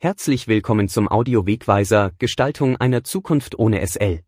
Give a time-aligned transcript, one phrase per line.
[0.00, 4.20] Herzlich willkommen zum Audio-Wegweiser Gestaltung einer Zukunft ohne SL.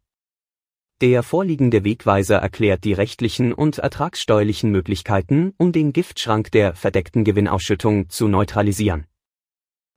[1.01, 8.09] Der vorliegende Wegweiser erklärt die rechtlichen und ertragssteuerlichen Möglichkeiten, um den Giftschrank der verdeckten Gewinnausschüttung
[8.09, 9.07] zu neutralisieren.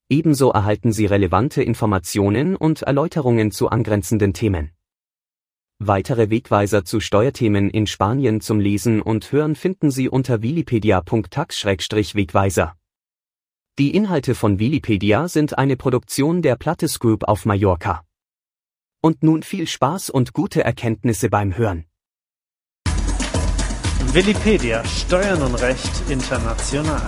[0.10, 4.74] Ebenso erhalten Sie relevante Informationen und Erläuterungen zu angrenzenden Themen.
[5.80, 12.76] Weitere Wegweiser zu Steuerthemen in Spanien zum Lesen und Hören finden Sie unter wikipedia.tax-wegweiser.
[13.80, 18.04] Die Inhalte von Wikipedia sind eine Produktion der Plattes Group auf Mallorca.
[19.02, 21.86] Und nun viel Spaß und gute Erkenntnisse beim Hören.
[24.12, 27.02] Wikipedia Steuern und Recht international.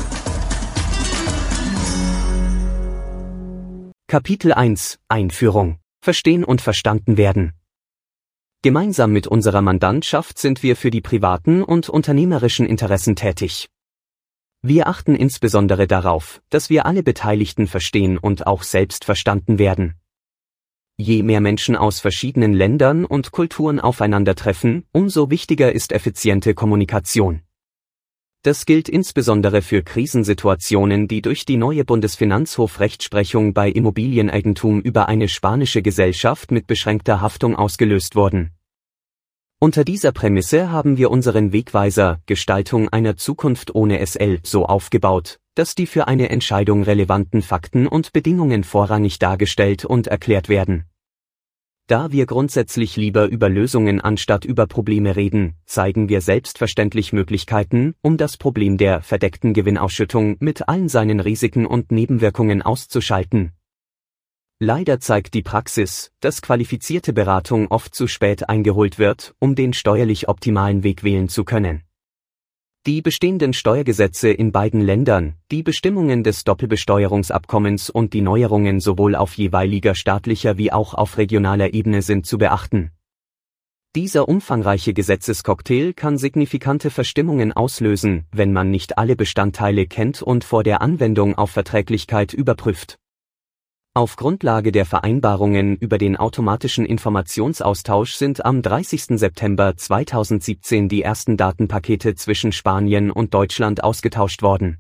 [4.07, 7.53] Kapitel 1 Einführung Verstehen und verstanden werden.
[8.63, 13.69] Gemeinsam mit unserer Mandantschaft sind wir für die privaten und unternehmerischen Interessen tätig.
[14.67, 19.93] Wir achten insbesondere darauf, dass wir alle Beteiligten verstehen und auch selbst verstanden werden.
[20.97, 27.41] Je mehr Menschen aus verschiedenen Ländern und Kulturen aufeinandertreffen, umso wichtiger ist effiziente Kommunikation.
[28.41, 35.83] Das gilt insbesondere für Krisensituationen, die durch die neue Bundesfinanzhof-Rechtsprechung bei Immobilieneigentum über eine spanische
[35.83, 38.55] Gesellschaft mit beschränkter Haftung ausgelöst wurden.
[39.65, 45.73] Unter dieser Prämisse haben wir unseren Wegweiser Gestaltung einer Zukunft ohne SL so aufgebaut, dass
[45.73, 50.85] die für eine Entscheidung relevanten Fakten und Bedingungen vorrangig dargestellt und erklärt werden.
[51.87, 58.17] Da wir grundsätzlich lieber über Lösungen anstatt über Probleme reden, zeigen wir selbstverständlich Möglichkeiten, um
[58.17, 63.51] das Problem der verdeckten Gewinnausschüttung mit allen seinen Risiken und Nebenwirkungen auszuschalten,
[64.59, 70.29] Leider zeigt die Praxis, dass qualifizierte Beratung oft zu spät eingeholt wird, um den steuerlich
[70.29, 71.83] optimalen Weg wählen zu können.
[72.87, 79.33] Die bestehenden Steuergesetze in beiden Ländern, die Bestimmungen des Doppelbesteuerungsabkommens und die Neuerungen sowohl auf
[79.33, 82.91] jeweiliger staatlicher wie auch auf regionaler Ebene sind zu beachten.
[83.93, 90.63] Dieser umfangreiche Gesetzescocktail kann signifikante Verstimmungen auslösen, wenn man nicht alle Bestandteile kennt und vor
[90.63, 92.99] der Anwendung auf Verträglichkeit überprüft.
[93.97, 99.17] Auf Grundlage der Vereinbarungen über den automatischen Informationsaustausch sind am 30.
[99.17, 104.79] September 2017 die ersten Datenpakete zwischen Spanien und Deutschland ausgetauscht worden.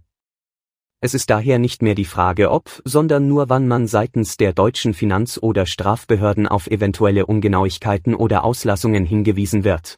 [0.99, 4.93] Es ist daher nicht mehr die Frage ob, sondern nur wann man seitens der deutschen
[4.93, 9.95] Finanz- oder Strafbehörden auf eventuelle Ungenauigkeiten oder Auslassungen hingewiesen wird.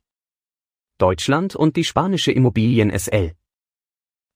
[0.99, 3.33] Deutschland und die spanische Immobilien SL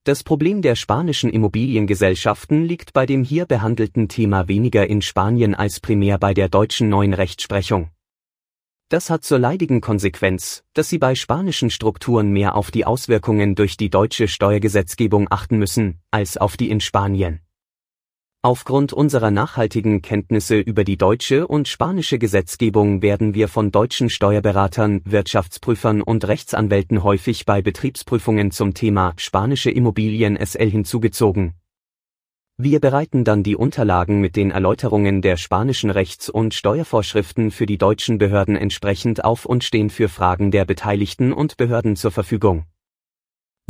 [0.04, 5.80] das Problem der spanischen Immobiliengesellschaften liegt bei dem hier behandelten Thema weniger in Spanien als
[5.80, 7.92] primär bei der deutschen neuen Rechtsprechung.
[8.90, 13.78] Das hat zur leidigen Konsequenz, dass sie bei spanischen Strukturen mehr auf die Auswirkungen durch
[13.78, 17.42] die deutsche Steuergesetzgebung achten müssen, als auf die in Spanien.
[18.44, 25.02] Aufgrund unserer nachhaltigen Kenntnisse über die deutsche und spanische Gesetzgebung werden wir von deutschen Steuerberatern,
[25.06, 31.54] Wirtschaftsprüfern und Rechtsanwälten häufig bei Betriebsprüfungen zum Thema spanische Immobilien SL hinzugezogen.
[32.58, 37.78] Wir bereiten dann die Unterlagen mit den Erläuterungen der spanischen Rechts- und Steuervorschriften für die
[37.78, 42.66] deutschen Behörden entsprechend auf und stehen für Fragen der Beteiligten und Behörden zur Verfügung.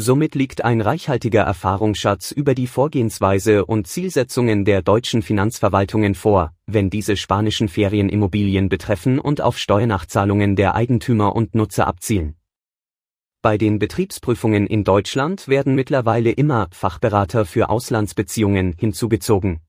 [0.03, 6.89] Somit liegt ein reichhaltiger Erfahrungsschatz über die Vorgehensweise und Zielsetzungen der deutschen Finanzverwaltungen vor, wenn
[6.89, 12.35] diese spanischen Ferienimmobilien betreffen und auf Steuernachzahlungen der Eigentümer und Nutzer abzielen.
[13.43, 19.59] Bei den Betriebsprüfungen in Deutschland werden mittlerweile immer Fachberater für Auslandsbeziehungen hinzugezogen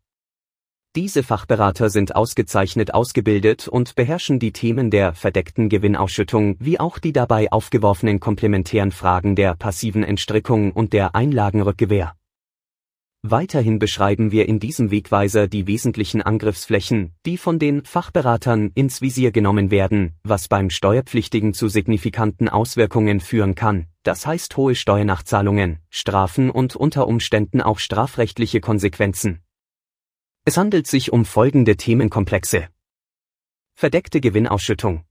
[0.94, 7.14] diese Fachberater sind ausgezeichnet ausgebildet und beherrschen die Themen der verdeckten Gewinnausschüttung wie auch die
[7.14, 12.14] dabei aufgeworfenen komplementären Fragen der passiven Entstrickung und der Einlagenrückgewähr.
[13.22, 19.30] Weiterhin beschreiben wir in diesem Wegweiser die wesentlichen Angriffsflächen, die von den Fachberatern ins Visier
[19.30, 26.50] genommen werden, was beim Steuerpflichtigen zu signifikanten Auswirkungen führen kann, das heißt hohe Steuernachzahlungen, Strafen
[26.50, 29.38] und unter Umständen auch strafrechtliche Konsequenzen.
[30.44, 32.68] Es handelt sich um folgende Themenkomplexe.
[33.74, 35.04] Verdeckte Gewinnausschüttung.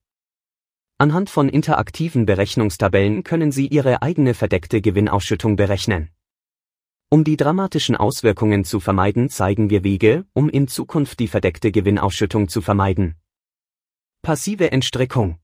[0.97, 6.09] Anhand von interaktiven Berechnungstabellen können Sie Ihre eigene verdeckte Gewinnausschüttung berechnen.
[7.09, 12.47] Um die dramatischen Auswirkungen zu vermeiden, zeigen wir Wege, um in Zukunft die verdeckte Gewinnausschüttung
[12.47, 13.15] zu vermeiden.
[14.21, 15.40] Passive Entstrickung.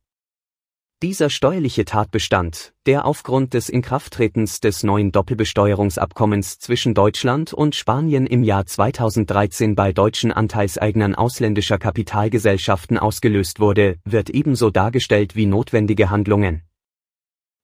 [1.03, 8.43] Dieser steuerliche Tatbestand, der aufgrund des Inkrafttretens des neuen Doppelbesteuerungsabkommens zwischen Deutschland und Spanien im
[8.43, 16.63] Jahr 2013 bei deutschen Anteilseignern ausländischer Kapitalgesellschaften ausgelöst wurde, wird ebenso dargestellt wie notwendige Handlungen.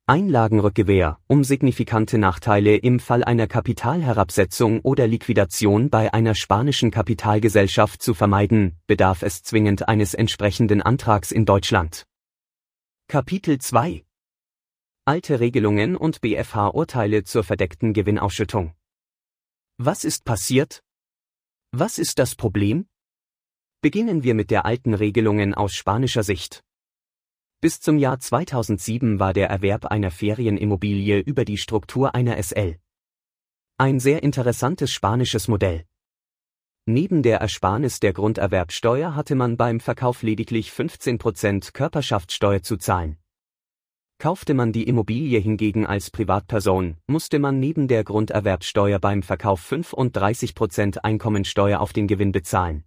[0.05, 8.13] Einlagenrückgewähr, um signifikante Nachteile im Fall einer Kapitalherabsetzung oder Liquidation bei einer spanischen Kapitalgesellschaft zu
[8.13, 12.05] vermeiden, bedarf es zwingend eines entsprechenden Antrags in Deutschland.
[13.07, 14.05] Kapitel 2
[15.05, 18.73] Alte Regelungen und BFH-Urteile zur verdeckten Gewinnausschüttung.
[19.77, 20.83] Was ist passiert?
[21.71, 22.87] Was ist das Problem?
[23.81, 26.63] Beginnen wir mit der alten Regelungen aus spanischer Sicht.
[27.61, 32.79] Bis zum Jahr 2007 war der Erwerb einer Ferienimmobilie über die Struktur einer SL.
[33.77, 35.85] Ein sehr interessantes spanisches Modell.
[36.85, 43.17] Neben der Ersparnis der Grunderwerbsteuer hatte man beim Verkauf lediglich 15% Körperschaftssteuer zu zahlen.
[44.19, 50.97] Kaufte man die Immobilie hingegen als Privatperson, musste man neben der Grunderwerbsteuer beim Verkauf 35%
[50.97, 52.83] Einkommensteuer auf den Gewinn bezahlen.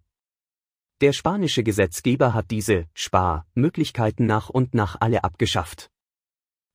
[1.00, 5.90] Der spanische Gesetzgeber hat diese Sparmöglichkeiten nach und nach alle abgeschafft.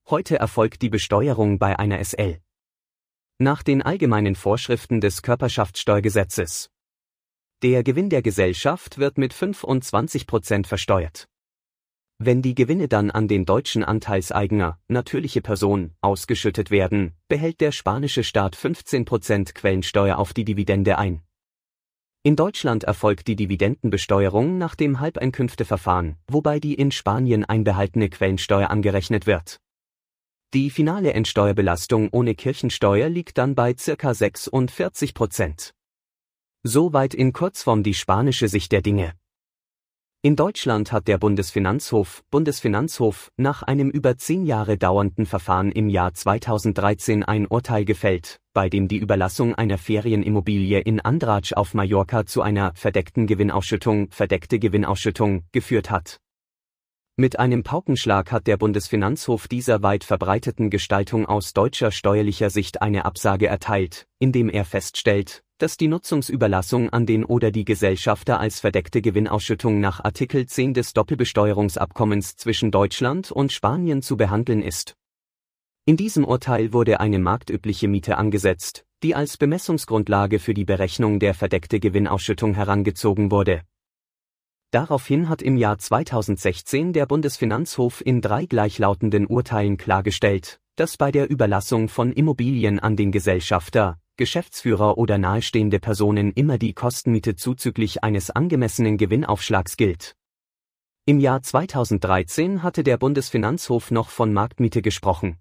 [0.09, 2.39] Heute erfolgt die Besteuerung bei einer SL.
[3.37, 6.71] Nach den allgemeinen Vorschriften des Körperschaftssteuergesetzes.
[7.63, 11.27] Der Gewinn der Gesellschaft wird mit 25 Prozent versteuert.
[12.17, 18.23] Wenn die Gewinne dann an den deutschen Anteilseigner, natürliche Person, ausgeschüttet werden, behält der spanische
[18.23, 21.21] Staat 15 Prozent Quellensteuer auf die Dividende ein.
[22.23, 29.27] In Deutschland erfolgt die Dividendenbesteuerung nach dem Halbeinkünfteverfahren, wobei die in Spanien einbehaltene Quellensteuer angerechnet
[29.27, 29.59] wird.
[30.55, 35.75] Die finale Endsteuerbelastung ohne Kirchensteuer liegt dann bei circa 46 Prozent.
[36.63, 39.13] Soweit in Kurzform die spanische Sicht der Dinge.
[40.21, 46.13] In Deutschland hat der Bundesfinanzhof, Bundesfinanzhof nach einem über zehn Jahre dauernden Verfahren im Jahr
[46.13, 52.43] 2013 ein Urteil gefällt, bei dem die Überlassung einer Ferienimmobilie in Andratsch auf Mallorca zu
[52.43, 56.19] einer verdeckten Gewinnausschüttung, verdeckte Gewinnausschüttung, geführt hat.
[57.17, 63.05] Mit einem Paukenschlag hat der Bundesfinanzhof dieser weit verbreiteten Gestaltung aus deutscher steuerlicher Sicht eine
[63.05, 68.99] Absage erteilt, indem er feststellt, dass die Nutzungsüberlassung an den oder die Gesellschafter als verdeckte
[68.99, 74.95] Gewinnausschüttung nach Artikel 10 des Doppelbesteuerungsabkommens zwischen Deutschland und Spanien zu behandeln ist.
[75.85, 81.35] In diesem Urteil wurde eine marktübliche Miete angesetzt, die als Bemessungsgrundlage für die Berechnung der
[81.35, 83.61] verdeckte Gewinnausschüttung herangezogen wurde.
[84.71, 91.29] Daraufhin hat im Jahr 2016 der Bundesfinanzhof in drei gleichlautenden Urteilen klargestellt, dass bei der
[91.29, 98.29] Überlassung von Immobilien an den Gesellschafter Geschäftsführer oder nahestehende Personen immer die Kostenmiete zuzüglich eines
[98.29, 100.15] angemessenen Gewinnaufschlags gilt.
[101.07, 105.39] Im Jahr 2013 hatte der Bundesfinanzhof noch von Marktmiete gesprochen.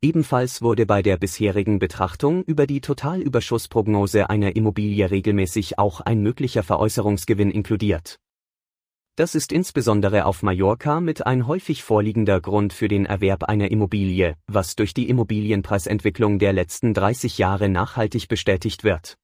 [0.00, 6.62] Ebenfalls wurde bei der bisherigen Betrachtung über die Totalüberschussprognose einer Immobilie regelmäßig auch ein möglicher
[6.62, 8.18] Veräußerungsgewinn inkludiert.
[9.16, 14.34] Das ist insbesondere auf Mallorca mit ein häufig vorliegender Grund für den Erwerb einer Immobilie,
[14.48, 19.16] was durch die Immobilienpreisentwicklung der letzten 30 Jahre nachhaltig bestätigt wird.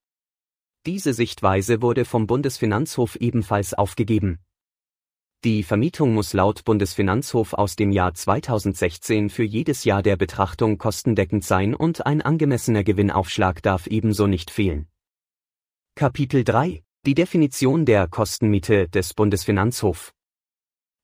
[0.87, 4.39] Diese Sichtweise wurde vom Bundesfinanzhof ebenfalls aufgegeben.
[5.43, 11.45] Die Vermietung muss laut Bundesfinanzhof aus dem Jahr 2016 für jedes Jahr der Betrachtung kostendeckend
[11.45, 14.87] sein und ein angemessener Gewinnaufschlag darf ebenso nicht fehlen.
[15.97, 20.13] Kapitel 3 die Definition der Kostenmiete des Bundesfinanzhof.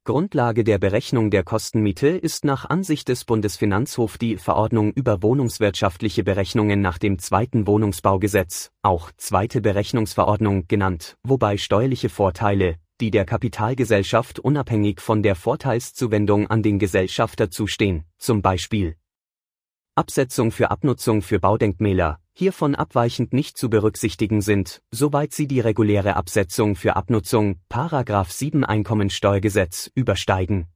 [0.04, 6.82] Grundlage der Berechnung der Kostenmiete ist nach Ansicht des Bundesfinanzhof die Verordnung über wohnungswirtschaftliche Berechnungen
[6.82, 15.00] nach dem zweiten Wohnungsbaugesetz, auch zweite Berechnungsverordnung genannt, wobei steuerliche Vorteile, die der Kapitalgesellschaft unabhängig
[15.00, 18.96] von der Vorteilszuwendung an den Gesellschafter zustehen, zum Beispiel
[19.94, 26.16] Absetzung für Abnutzung für Baudenkmäler, hiervon abweichend nicht zu berücksichtigen sind, soweit sie die reguläre
[26.16, 30.66] Absetzung für Abnutzung, Paragraph 7 Einkommensteuergesetz, übersteigen.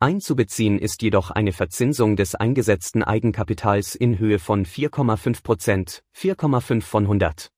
[0.00, 7.04] Einzubeziehen ist jedoch eine Verzinsung des eingesetzten Eigenkapitals in Höhe von 4,5 Prozent, 4,5 von
[7.04, 7.50] 100.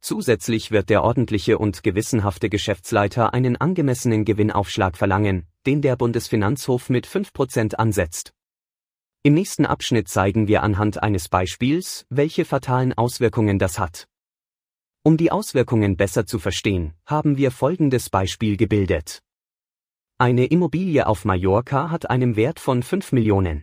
[0.00, 7.06] Zusätzlich wird der ordentliche und gewissenhafte Geschäftsleiter einen angemessenen Gewinnaufschlag verlangen, den der Bundesfinanzhof mit
[7.06, 8.32] 5 Prozent ansetzt.
[9.24, 14.08] Im nächsten Abschnitt zeigen wir anhand eines Beispiels, welche fatalen Auswirkungen das hat.
[15.04, 19.22] Um die Auswirkungen besser zu verstehen, haben wir folgendes Beispiel gebildet.
[20.18, 23.62] Eine Immobilie auf Mallorca hat einen Wert von 5 Millionen.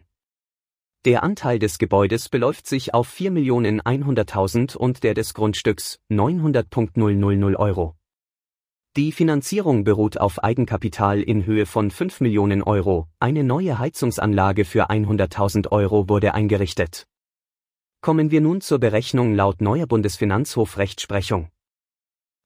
[1.04, 7.99] Der Anteil des Gebäudes beläuft sich auf 4.100.000 und der des Grundstücks 900.000 Euro.
[8.98, 14.90] Die Finanzierung beruht auf Eigenkapital in Höhe von 5 Millionen Euro, eine neue Heizungsanlage für
[14.90, 17.06] 100.000 Euro wurde eingerichtet.
[18.02, 21.50] Kommen wir nun zur Berechnung laut neuer Bundesfinanzhof Rechtsprechung.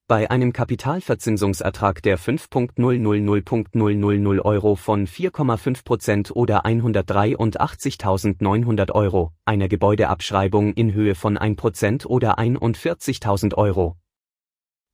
[0.09, 11.15] Bei einem Kapitalverzinsungsertrag der 5.000.000 Euro von 4,5% oder 183.900 Euro, einer Gebäudeabschreibung in Höhe
[11.15, 13.95] von 1% oder 41.000 Euro,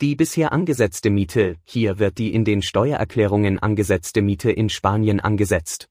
[0.00, 5.90] Die bisher angesetzte Miete, hier wird die in den Steuererklärungen angesetzte Miete in Spanien angesetzt.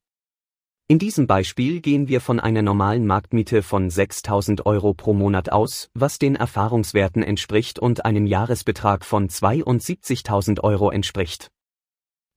[0.92, 5.92] In diesem Beispiel gehen wir von einer normalen Marktmiete von 6000 Euro pro Monat aus,
[5.94, 11.52] was den Erfahrungswerten entspricht und einem Jahresbetrag von 72.000 Euro entspricht.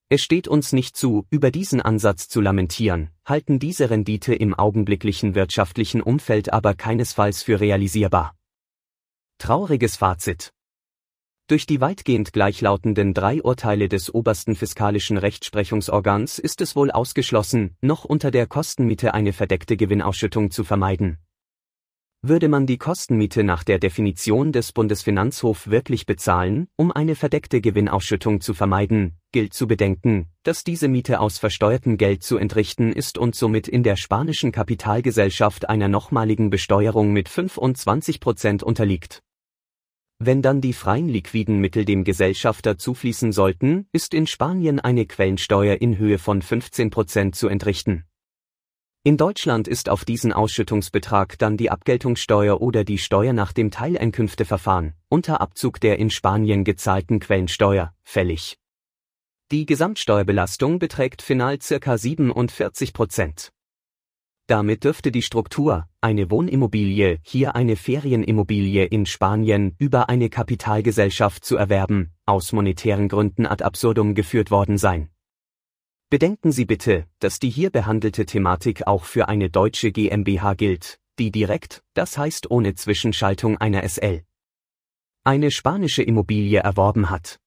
[0.08, 5.34] Es steht uns nicht zu, über diesen Ansatz zu lamentieren, halten diese Rendite im augenblicklichen
[5.34, 8.34] wirtschaftlichen Umfeld aber keinesfalls für realisierbar.
[9.36, 10.55] Trauriges Fazit.
[11.48, 18.04] Durch die weitgehend gleichlautenden drei Urteile des obersten fiskalischen Rechtsprechungsorgans ist es wohl ausgeschlossen, noch
[18.04, 21.18] unter der Kostenmiete eine verdeckte Gewinnausschüttung zu vermeiden.
[22.20, 28.40] Würde man die Kostenmiete nach der Definition des Bundesfinanzhof wirklich bezahlen, um eine verdeckte Gewinnausschüttung
[28.40, 33.36] zu vermeiden, gilt zu bedenken, dass diese Miete aus versteuertem Geld zu entrichten ist und
[33.36, 39.22] somit in der spanischen Kapitalgesellschaft einer nochmaligen Besteuerung mit 25 Prozent unterliegt.
[40.18, 45.76] Wenn dann die freien liquiden Mittel dem Gesellschafter zufließen sollten, ist in Spanien eine Quellensteuer
[45.82, 48.04] in Höhe von 15 Prozent zu entrichten.
[49.02, 54.94] In Deutschland ist auf diesen Ausschüttungsbetrag dann die Abgeltungssteuer oder die Steuer nach dem Teileinkünfteverfahren,
[55.08, 58.58] unter Abzug der in Spanien gezahlten Quellensteuer, fällig.
[59.52, 63.52] Die Gesamtsteuerbelastung beträgt final circa 47 Prozent.
[64.48, 71.56] Damit dürfte die Struktur, eine Wohnimmobilie, hier eine Ferienimmobilie in Spanien über eine Kapitalgesellschaft zu
[71.56, 75.08] erwerben, aus monetären Gründen ad absurdum geführt worden sein.
[76.10, 81.32] Bedenken Sie bitte, dass die hier behandelte Thematik auch für eine deutsche GmbH gilt, die
[81.32, 84.22] direkt, das heißt ohne Zwischenschaltung einer SL,
[85.24, 87.40] eine spanische Immobilie erworben hat.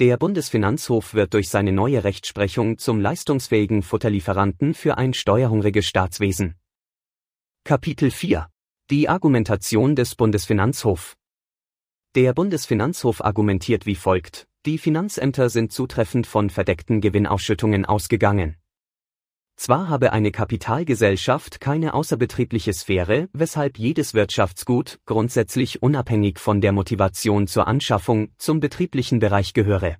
[0.00, 6.56] Der Bundesfinanzhof wird durch seine neue Rechtsprechung zum leistungsfähigen Futterlieferanten für ein steuerhungriges Staatswesen.
[7.62, 8.48] Kapitel 4
[8.90, 11.14] Die Argumentation des Bundesfinanzhof
[12.16, 18.56] Der Bundesfinanzhof argumentiert wie folgt, die Finanzämter sind zutreffend von verdeckten Gewinnausschüttungen ausgegangen.
[19.56, 27.46] Zwar habe eine Kapitalgesellschaft keine außerbetriebliche Sphäre, weshalb jedes Wirtschaftsgut grundsätzlich unabhängig von der Motivation
[27.46, 29.96] zur Anschaffung zum betrieblichen Bereich gehöre.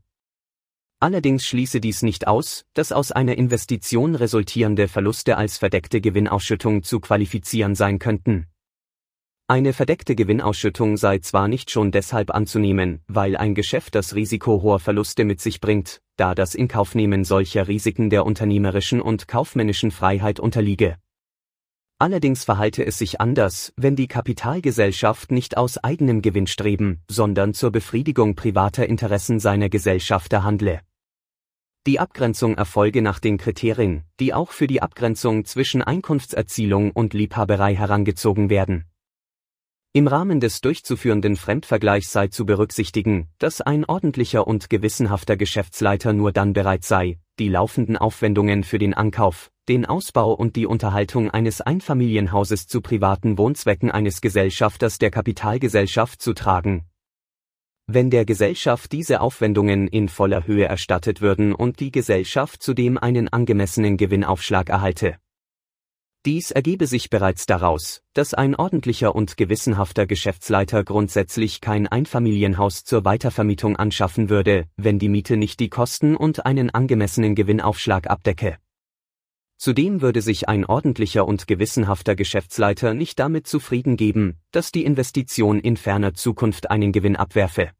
[1.01, 6.99] Allerdings schließe dies nicht aus, dass aus einer Investition resultierende Verluste als verdeckte Gewinnausschüttung zu
[6.99, 8.47] qualifizieren sein könnten.
[9.47, 14.81] Eine verdeckte Gewinnausschüttung sei zwar nicht schon deshalb anzunehmen, weil ein Geschäft das Risiko hoher
[14.81, 20.97] Verluste mit sich bringt, da das Inkaufnehmen solcher Risiken der unternehmerischen und kaufmännischen Freiheit unterliege.
[21.99, 28.37] Allerdings verhalte es sich anders, wenn die Kapitalgesellschaft nicht aus eigenem Gewinnstreben, sondern zur Befriedigung
[28.37, 30.81] privater Interessen seiner Gesellschafter handle.
[31.87, 37.75] Die Abgrenzung erfolge nach den Kriterien, die auch für die Abgrenzung zwischen Einkunftserzielung und Liebhaberei
[37.77, 38.87] herangezogen werden.
[39.97, 46.33] Im Rahmen des durchzuführenden Fremdvergleichs sei zu berücksichtigen, dass ein ordentlicher und gewissenhafter Geschäftsleiter nur
[46.33, 51.61] dann bereit sei, die laufenden Aufwendungen für den Ankauf, den Ausbau und die Unterhaltung eines
[51.61, 56.87] Einfamilienhauses zu privaten Wohnzwecken eines Gesellschafters der Kapitalgesellschaft zu tragen.
[57.87, 63.29] Wenn der Gesellschaft diese Aufwendungen in voller Höhe erstattet würden und die Gesellschaft zudem einen
[63.29, 65.19] angemessenen Gewinnaufschlag erhalte
[66.27, 73.05] dies ergebe sich bereits daraus, dass ein ordentlicher und gewissenhafter Geschäftsleiter grundsätzlich kein Einfamilienhaus zur
[73.05, 78.57] Weitervermietung anschaffen würde, wenn die Miete nicht die Kosten und einen angemessenen Gewinnaufschlag abdecke.
[79.57, 85.61] Zudem würde sich ein ordentlicher und gewissenhafter Geschäftsleiter nicht damit zufrieden geben, dass die Investition
[85.61, 87.71] in ferner Zukunft einen Gewinn abwerfe.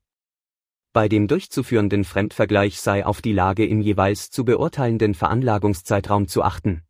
[0.93, 6.83] Bei dem durchzuführenden Fremdvergleich sei auf die Lage im jeweils zu beurteilenden Veranlagungszeitraum zu achten.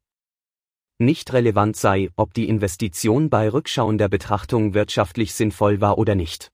[0.98, 6.50] Nicht relevant sei, ob die Investition bei rückschauender Betrachtung wirtschaftlich sinnvoll war oder nicht.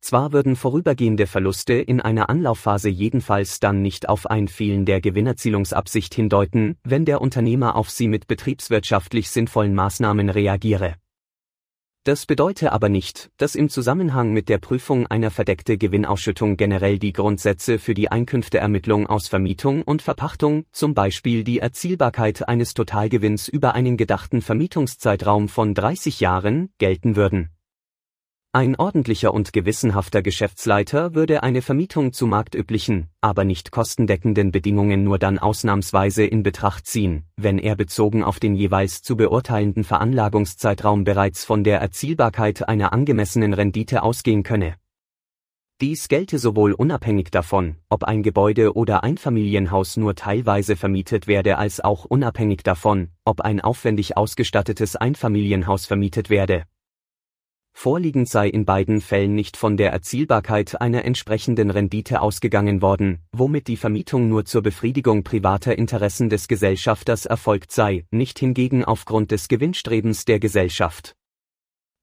[0.00, 6.14] Zwar würden vorübergehende Verluste in einer Anlaufphase jedenfalls dann nicht auf ein Fehlen der Gewinnerzielungsabsicht
[6.14, 10.96] hindeuten, wenn der Unternehmer auf sie mit betriebswirtschaftlich sinnvollen Maßnahmen reagiere.
[12.04, 17.14] Das bedeute aber nicht, dass im Zusammenhang mit der Prüfung einer verdeckte Gewinnausschüttung generell die
[17.14, 23.74] Grundsätze für die Einkünfteermittlung aus Vermietung und Verpachtung, zum Beispiel die Erzielbarkeit eines Totalgewinns über
[23.74, 27.53] einen gedachten Vermietungszeitraum von 30 Jahren, gelten würden
[28.54, 35.18] ein ordentlicher und gewissenhafter Geschäftsleiter würde eine Vermietung zu marktüblichen, aber nicht kostendeckenden Bedingungen nur
[35.18, 41.44] dann ausnahmsweise in Betracht ziehen, wenn er bezogen auf den jeweils zu beurteilenden Veranlagungszeitraum bereits
[41.44, 44.76] von der Erzielbarkeit einer angemessenen Rendite ausgehen könne.
[45.80, 51.80] Dies gelte sowohl unabhängig davon, ob ein Gebäude oder Einfamilienhaus nur teilweise vermietet werde, als
[51.80, 56.66] auch unabhängig davon, ob ein aufwendig ausgestattetes Einfamilienhaus vermietet werde
[57.76, 63.66] Vorliegend sei in beiden Fällen nicht von der Erzielbarkeit einer entsprechenden Rendite ausgegangen worden, womit
[63.66, 69.48] die Vermietung nur zur Befriedigung privater Interessen des Gesellschafters erfolgt sei, nicht hingegen aufgrund des
[69.48, 71.14] Gewinnstrebens der Gesellschaft.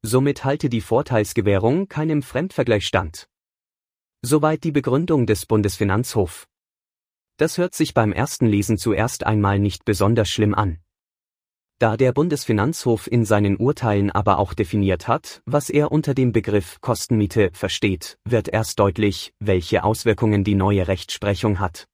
[0.04, 3.28] Somit halte die Vorteilsgewährung keinem Fremdvergleich stand.
[4.22, 6.48] Soweit die Begründung des Bundesfinanzhof.
[7.38, 10.80] Das hört sich beim ersten Lesen zuerst einmal nicht besonders schlimm an.
[11.82, 16.80] Da der Bundesfinanzhof in seinen Urteilen aber auch definiert hat, was er unter dem Begriff
[16.80, 21.88] Kostenmiete versteht, wird erst deutlich, welche Auswirkungen die neue Rechtsprechung hat.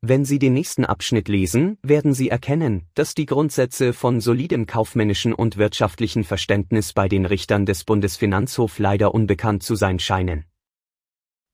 [0.00, 5.34] Wenn Sie den nächsten Abschnitt lesen, werden Sie erkennen, dass die Grundsätze von solidem kaufmännischen
[5.34, 10.46] und wirtschaftlichen Verständnis bei den Richtern des Bundesfinanzhof leider unbekannt zu sein scheinen.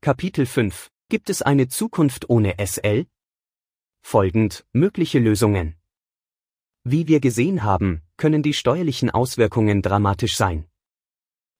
[0.02, 3.06] Kapitel 5 Gibt es eine Zukunft ohne SL?
[4.02, 5.79] Folgend mögliche Lösungen.
[6.84, 10.64] Wie wir gesehen haben, können die steuerlichen Auswirkungen dramatisch sein.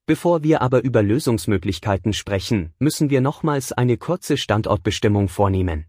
[0.06, 5.84] Bevor wir aber über Lösungsmöglichkeiten sprechen, müssen wir nochmals eine kurze Standortbestimmung vornehmen.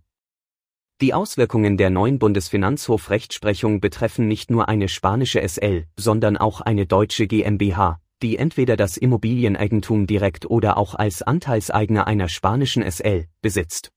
[0.99, 7.25] Die Auswirkungen der neuen Bundesfinanzhof-Rechtsprechung betreffen nicht nur eine spanische SL, sondern auch eine deutsche
[7.25, 13.91] GmbH, die entweder das Immobilieneigentum direkt oder auch als Anteilseigner einer spanischen SL besitzt.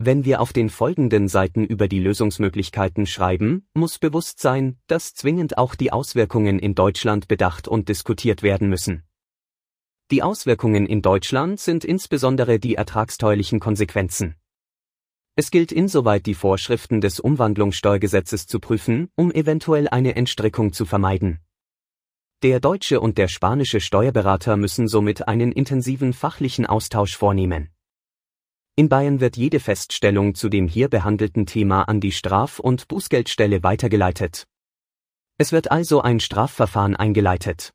[0.00, 5.58] Wenn wir auf den folgenden Seiten über die Lösungsmöglichkeiten schreiben, muss bewusst sein, dass zwingend
[5.58, 9.02] auch die Auswirkungen in Deutschland bedacht und diskutiert werden müssen.
[10.12, 14.36] Die Auswirkungen in Deutschland sind insbesondere die ertragsteuerlichen Konsequenzen.
[15.34, 21.40] Es gilt insoweit die Vorschriften des Umwandlungssteuergesetzes zu prüfen, um eventuell eine Entstrickung zu vermeiden.
[22.44, 27.70] Der deutsche und der spanische Steuerberater müssen somit einen intensiven fachlichen Austausch vornehmen.
[28.78, 33.64] In Bayern wird jede Feststellung zu dem hier behandelten Thema an die Straf- und Bußgeldstelle
[33.64, 34.46] weitergeleitet.
[35.36, 37.74] Es wird also ein Strafverfahren eingeleitet.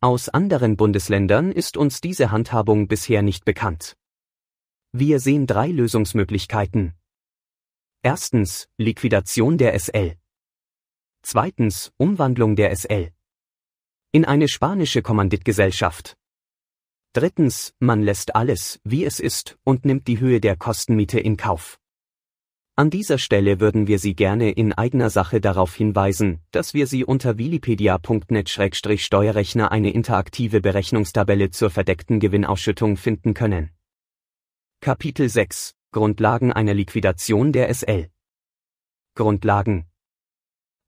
[0.00, 3.94] Aus anderen Bundesländern ist uns diese Handhabung bisher nicht bekannt.
[4.90, 6.94] Wir sehen drei Lösungsmöglichkeiten.
[8.00, 10.16] Erstens, Liquidation der SL.
[11.20, 13.10] Zweitens, Umwandlung der SL.
[14.12, 16.16] In eine spanische Kommanditgesellschaft.
[17.16, 21.80] Drittens, man lässt alles, wie es ist, und nimmt die Höhe der Kostenmiete in Kauf.
[22.74, 27.06] An dieser Stelle würden wir Sie gerne in eigener Sache darauf hinweisen, dass wir Sie
[27.06, 33.70] unter wikipedia.net-steuerrechner eine interaktive Berechnungstabelle zur verdeckten Gewinnausschüttung finden können.
[34.82, 38.10] Kapitel 6 Grundlagen einer Liquidation der SL
[39.14, 39.86] Grundlagen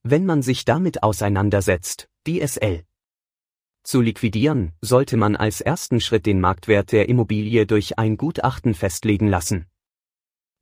[0.02, 2.84] Wenn man sich damit auseinandersetzt, die SL
[3.82, 9.28] zu liquidieren, sollte man als ersten Schritt den Marktwert der Immobilie durch ein Gutachten festlegen
[9.28, 9.66] lassen.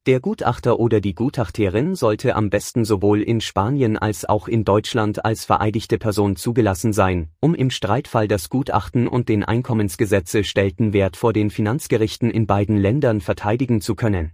[0.07, 5.25] Der Gutachter oder die Gutachterin sollte am besten sowohl in Spanien als auch in Deutschland
[5.25, 11.17] als vereidigte Person zugelassen sein, um im Streitfall das Gutachten und den Einkommensgesetze stellten Wert
[11.17, 14.31] vor den Finanzgerichten in beiden Ländern verteidigen zu können.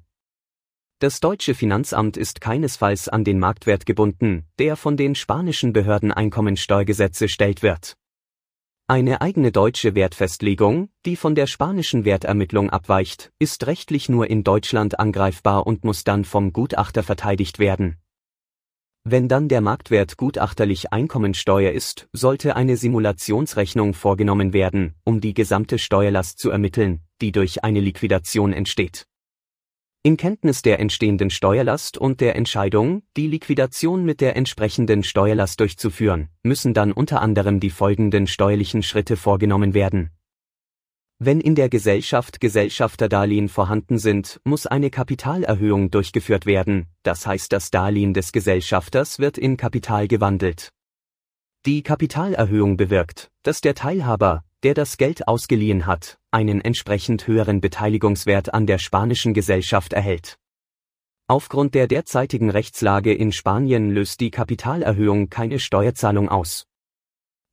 [0.98, 7.28] Das deutsche Finanzamt ist keinesfalls an den Marktwert gebunden, der von den spanischen Behörden Einkommensteuergesetze
[7.28, 7.96] stellt wird.
[8.92, 15.00] Eine eigene deutsche Wertfestlegung, die von der spanischen Wertermittlung abweicht, ist rechtlich nur in Deutschland
[15.00, 17.96] angreifbar und muss dann vom Gutachter verteidigt werden.
[19.02, 25.78] Wenn dann der Marktwert gutachterlich Einkommensteuer ist, sollte eine Simulationsrechnung vorgenommen werden, um die gesamte
[25.78, 29.06] Steuerlast zu ermitteln, die durch eine Liquidation entsteht.
[30.04, 36.28] In Kenntnis der entstehenden Steuerlast und der Entscheidung, die Liquidation mit der entsprechenden Steuerlast durchzuführen,
[36.42, 40.10] müssen dann unter anderem die folgenden steuerlichen Schritte vorgenommen werden.
[41.20, 47.70] Wenn in der Gesellschaft Gesellschafterdarlehen vorhanden sind, muss eine Kapitalerhöhung durchgeführt werden, das heißt das
[47.70, 50.70] Darlehen des Gesellschafters wird in Kapital gewandelt.
[51.64, 58.54] Die Kapitalerhöhung bewirkt, dass der Teilhaber, der das Geld ausgeliehen hat, einen entsprechend höheren Beteiligungswert
[58.54, 60.38] an der spanischen Gesellschaft erhält.
[61.28, 66.66] Aufgrund der derzeitigen Rechtslage in Spanien löst die Kapitalerhöhung keine Steuerzahlung aus.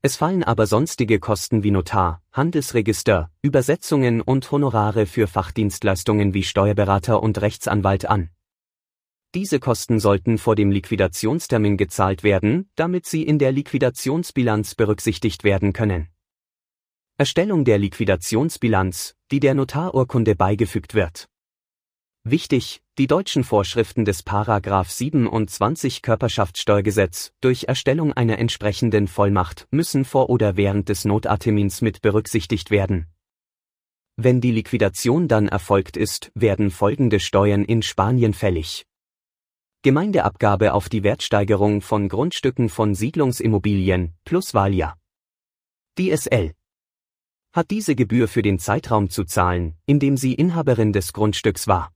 [0.01, 7.21] Es fallen aber sonstige Kosten wie Notar, Handelsregister, Übersetzungen und Honorare für Fachdienstleistungen wie Steuerberater
[7.21, 8.29] und Rechtsanwalt an.
[9.35, 15.73] Diese Kosten sollten vor dem Liquidationstermin gezahlt werden, damit sie in der Liquidationsbilanz berücksichtigt werden
[15.73, 16.07] können.
[17.19, 21.27] Erstellung der Liquidationsbilanz, die der Notarurkunde beigefügt wird.
[22.23, 30.29] Wichtig, die deutschen Vorschriften des Paragraph 27 Körperschaftssteuergesetz durch Erstellung einer entsprechenden Vollmacht müssen vor
[30.29, 33.07] oder während des Notartermins mit berücksichtigt werden.
[34.15, 38.85] Wenn die Liquidation dann erfolgt ist, werden folgende Steuern in Spanien fällig.
[39.81, 44.95] Gemeindeabgabe auf die Wertsteigerung von Grundstücken von Siedlungsimmobilien plus Valia.
[45.97, 46.53] DSL
[47.51, 51.91] hat diese Gebühr für den Zeitraum zu zahlen, in dem sie Inhaberin des Grundstücks war.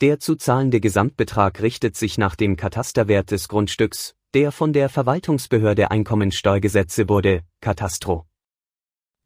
[0.00, 5.90] Der zu zahlende Gesamtbetrag richtet sich nach dem Katasterwert des Grundstücks, der von der Verwaltungsbehörde
[5.90, 8.26] Einkommensteuergesetze wurde, Katastro.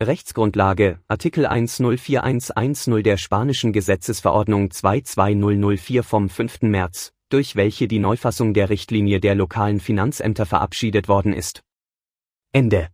[0.03, 6.63] Rechtsgrundlage Artikel 104110 der spanischen Gesetzesverordnung 22004 vom 5.
[6.63, 11.63] März, durch welche die Neufassung der Richtlinie der lokalen Finanzämter verabschiedet worden ist.
[12.53, 12.89] Ende.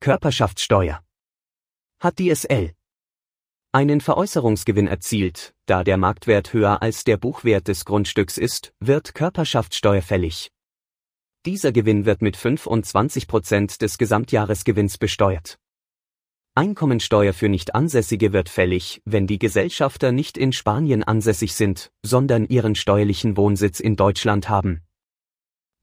[0.00, 1.05] Körperschaftssteuer
[2.00, 2.72] hat die SL
[3.72, 10.00] einen Veräußerungsgewinn erzielt, da der Marktwert höher als der Buchwert des Grundstücks ist, wird Körperschaftssteuer
[10.00, 10.50] fällig.
[11.44, 15.58] Dieser Gewinn wird mit 25 Prozent des Gesamtjahresgewinns besteuert.
[16.54, 22.76] Einkommensteuer für Nicht-Ansässige wird fällig, wenn die Gesellschafter nicht in Spanien ansässig sind, sondern ihren
[22.76, 24.85] steuerlichen Wohnsitz in Deutschland haben.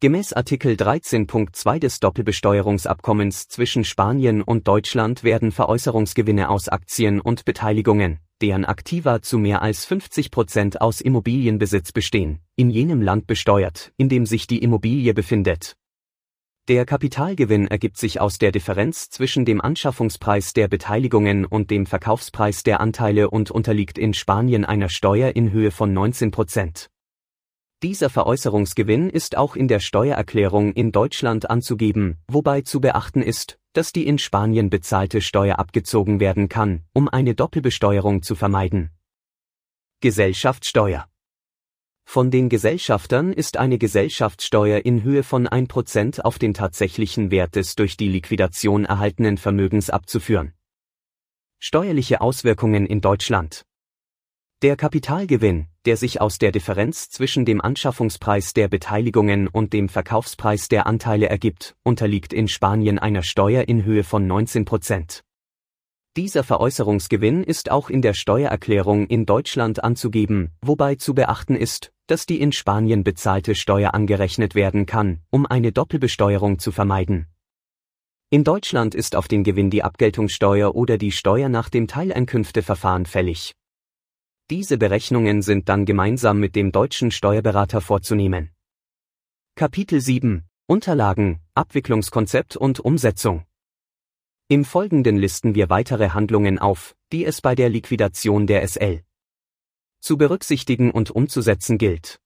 [0.03, 8.19] Gemäß Artikel 13.2 des Doppelbesteuerungsabkommens zwischen Spanien und Deutschland werden Veräußerungsgewinne aus Aktien und Beteiligungen,
[8.41, 14.09] deren Aktiva zu mehr als 50 Prozent aus Immobilienbesitz bestehen, in jenem Land besteuert, in
[14.09, 15.77] dem sich die Immobilie befindet.
[16.67, 22.63] Der Kapitalgewinn ergibt sich aus der Differenz zwischen dem Anschaffungspreis der Beteiligungen und dem Verkaufspreis
[22.63, 26.89] der Anteile und unterliegt in Spanien einer Steuer in Höhe von 19 Prozent.
[27.83, 33.91] Dieser Veräußerungsgewinn ist auch in der Steuererklärung in Deutschland anzugeben, wobei zu beachten ist, dass
[33.91, 38.91] die in Spanien bezahlte Steuer abgezogen werden kann, um eine Doppelbesteuerung zu vermeiden.
[39.99, 41.09] Gesellschaftssteuer
[42.05, 47.75] Von den Gesellschaftern ist eine Gesellschaftssteuer in Höhe von 1% auf den tatsächlichen Wert des
[47.75, 50.53] durch die Liquidation erhaltenen Vermögens abzuführen.
[51.59, 53.65] Steuerliche Auswirkungen in Deutschland
[54.61, 60.69] der Kapitalgewinn, der sich aus der Differenz zwischen dem Anschaffungspreis der Beteiligungen und dem Verkaufspreis
[60.69, 65.23] der Anteile ergibt, unterliegt in Spanien einer Steuer in Höhe von 19 Prozent.
[66.15, 72.27] Dieser Veräußerungsgewinn ist auch in der Steuererklärung in Deutschland anzugeben, wobei zu beachten ist, dass
[72.27, 77.27] die in Spanien bezahlte Steuer angerechnet werden kann, um eine Doppelbesteuerung zu vermeiden.
[78.29, 83.53] In Deutschland ist auf den Gewinn die Abgeltungssteuer oder die Steuer nach dem Teileinkünfteverfahren fällig.
[84.49, 88.51] Diese Berechnungen sind dann gemeinsam mit dem deutschen Steuerberater vorzunehmen.
[89.55, 93.45] Kapitel 7 Unterlagen, Abwicklungskonzept und Umsetzung.
[94.49, 99.03] Im Folgenden listen wir weitere Handlungen auf, die es bei der Liquidation der SL
[100.01, 102.19] zu berücksichtigen und umzusetzen gilt.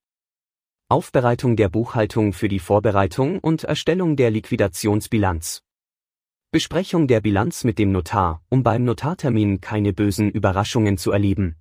[0.90, 5.62] Aufbereitung der Buchhaltung für die Vorbereitung und Erstellung der Liquidationsbilanz.
[6.50, 11.58] Besprechung der Bilanz mit dem Notar, um beim Notartermin keine bösen Überraschungen zu erleben.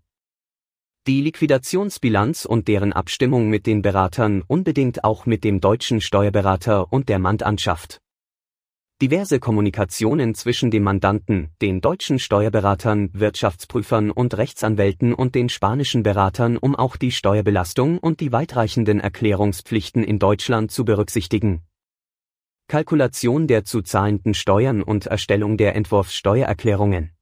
[1.06, 7.08] Die Liquidationsbilanz und deren Abstimmung mit den Beratern unbedingt auch mit dem deutschen Steuerberater und
[7.08, 8.00] der Mandantschaft.
[9.00, 16.56] Diverse Kommunikationen zwischen dem Mandanten, den deutschen Steuerberatern, Wirtschaftsprüfern und Rechtsanwälten und den spanischen Beratern,
[16.56, 21.62] um auch die Steuerbelastung und die weitreichenden Erklärungspflichten in Deutschland zu berücksichtigen.
[22.66, 27.15] Kalkulation der zu zahlenden Steuern und Erstellung der Entwurfssteuererklärungen.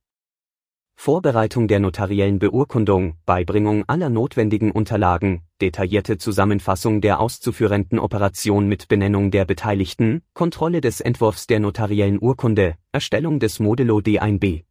[0.97, 9.31] Vorbereitung der notariellen Beurkundung, Beibringung aller notwendigen Unterlagen, detaillierte Zusammenfassung der auszuführenden Operation mit Benennung
[9.31, 14.65] der Beteiligten, Kontrolle des Entwurfs der notariellen Urkunde, Erstellung des Modulo D1b.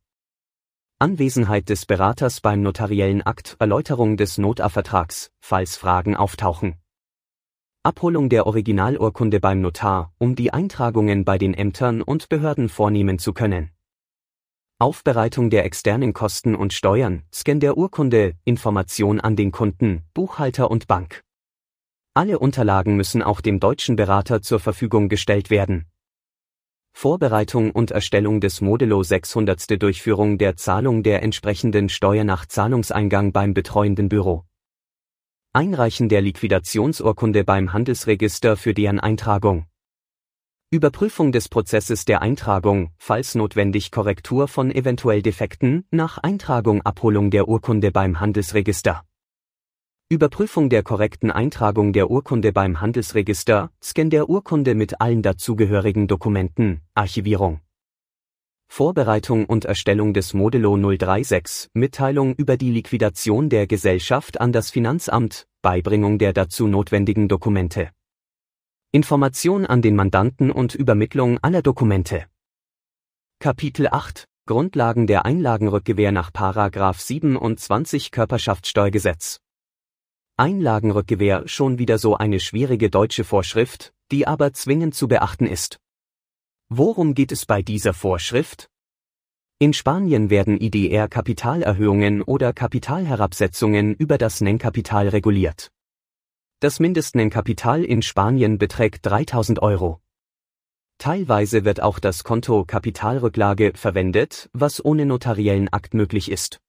[0.98, 6.76] Anwesenheit des Beraters beim notariellen Akt, Erläuterung des Notarvertrags, falls Fragen auftauchen.
[7.84, 13.34] Abholung der Originalurkunde beim Notar, um die Eintragungen bei den Ämtern und Behörden vornehmen zu
[13.34, 13.73] können.
[14.84, 20.88] Aufbereitung der externen Kosten und Steuern, Scan der Urkunde, Information an den Kunden, Buchhalter und
[20.88, 21.24] Bank.
[22.14, 25.86] Alle Unterlagen müssen auch dem deutschen Berater zur Verfügung gestellt werden.
[26.92, 29.82] Vorbereitung und Erstellung des Modulo 600.
[29.82, 34.44] Durchführung der Zahlung der entsprechenden Steuer nach Zahlungseingang beim betreuenden Büro.
[35.54, 39.66] Einreichen der Liquidationsurkunde beim Handelsregister für deren Eintragung.
[40.74, 47.48] Überprüfung des Prozesses der Eintragung, falls notwendig Korrektur von eventuell Defekten, nach Eintragung Abholung der
[47.48, 49.04] Urkunde beim Handelsregister.
[50.10, 56.82] Überprüfung der korrekten Eintragung der Urkunde beim Handelsregister, Scan der Urkunde mit allen dazugehörigen Dokumenten,
[56.96, 57.60] Archivierung.
[58.68, 65.46] Vorbereitung und Erstellung des Modulo 036, Mitteilung über die Liquidation der Gesellschaft an das Finanzamt,
[65.62, 67.92] Beibringung der dazu notwendigen Dokumente.
[68.96, 72.28] Information an den Mandanten und Übermittlung aller Dokumente.
[73.40, 79.40] Kapitel 8 Grundlagen der Einlagenrückgewähr nach Paragraph 27 Körperschaftssteuergesetz.
[80.38, 85.80] Einlagenrückgewähr schon wieder so eine schwierige deutsche Vorschrift, die aber zwingend zu beachten ist.
[86.70, 88.70] Worum geht es bei dieser Vorschrift?
[89.58, 95.72] In Spanien werden IDR-Kapitalerhöhungen oder Kapitalherabsetzungen über das Nennkapital reguliert.
[96.64, 100.00] Das Mindestnennkapital in Spanien beträgt 3000 Euro.
[100.98, 106.62] Teilweise wird auch das Konto Kapitalrücklage verwendet, was ohne notariellen Akt möglich ist.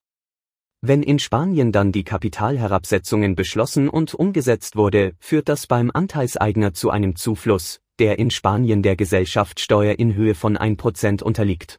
[0.81, 6.91] Wenn in Spanien dann die Kapitalherabsetzungen beschlossen und umgesetzt wurde, führt das beim Anteilseigner zu
[6.91, 11.79] einem Zufluss, der in Spanien der Gesellschaftssteuer in Höhe von 1% unterliegt.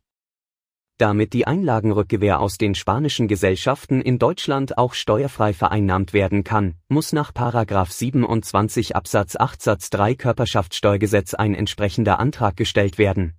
[0.98, 7.12] Damit die Einlagenrückgewähr aus den spanischen Gesellschaften in Deutschland auch steuerfrei vereinnahmt werden kann, muss
[7.12, 13.34] nach 27 Absatz 8 Satz 3 Körperschaftssteuergesetz ein entsprechender Antrag gestellt werden.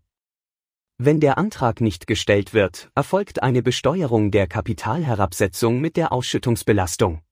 [0.99, 7.23] Wenn der Antrag nicht gestellt wird, erfolgt eine Besteuerung der Kapitalherabsetzung mit der Ausschüttungsbelastung.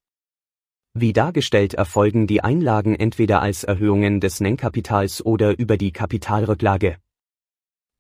[0.95, 6.97] Wie dargestellt erfolgen die Einlagen entweder als Erhöhungen des Nennkapitals oder über die Kapitalrücklage.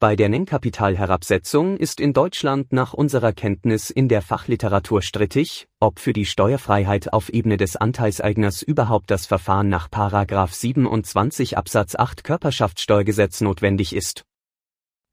[0.00, 6.12] Bei der Nennkapitalherabsetzung ist in Deutschland nach unserer Kenntnis in der Fachliteratur strittig, ob für
[6.12, 13.94] die Steuerfreiheit auf Ebene des Anteilseigners überhaupt das Verfahren nach 27 Absatz 8 Körperschaftssteuergesetz notwendig
[13.94, 14.24] ist.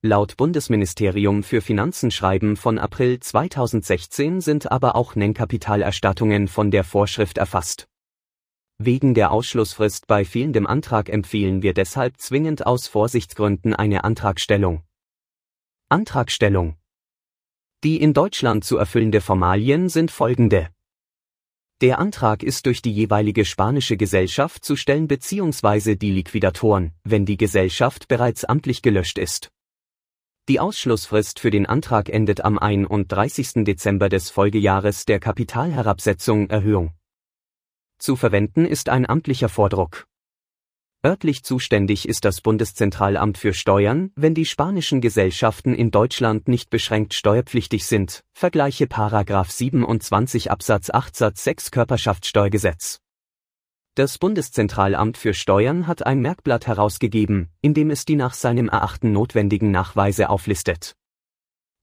[0.03, 7.37] Laut Bundesministerium für Finanzen Schreiben von April 2016 sind aber auch Nennkapitalerstattungen von der Vorschrift
[7.37, 7.87] erfasst.
[8.83, 14.81] Wegen der Ausschlussfrist bei fehlendem Antrag empfehlen wir deshalb zwingend aus Vorsichtsgründen eine Antragstellung.
[15.89, 16.77] Antragstellung
[17.83, 20.69] Die in Deutschland zu erfüllende Formalien sind folgende.
[21.81, 25.95] Der Antrag ist durch die jeweilige spanische Gesellschaft zu stellen bzw.
[25.95, 29.51] die Liquidatoren, wenn die Gesellschaft bereits amtlich gelöscht ist.
[30.49, 33.63] Die Ausschlussfrist für den Antrag endet am 31.
[33.63, 36.95] Dezember des Folgejahres der Kapitalherabsetzung Erhöhung.
[38.01, 40.07] Zu verwenden ist ein amtlicher Vordruck.
[41.05, 47.13] Örtlich zuständig ist das Bundeszentralamt für Steuern, wenn die spanischen Gesellschaften in Deutschland nicht beschränkt
[47.13, 48.23] steuerpflichtig sind.
[48.33, 53.01] Vergleiche Paragraph 27 Absatz 8 Satz 6 Körperschaftssteuergesetz.
[53.93, 59.11] Das Bundeszentralamt für Steuern hat ein Merkblatt herausgegeben, in dem es die nach seinem Erachten
[59.11, 60.95] notwendigen Nachweise auflistet.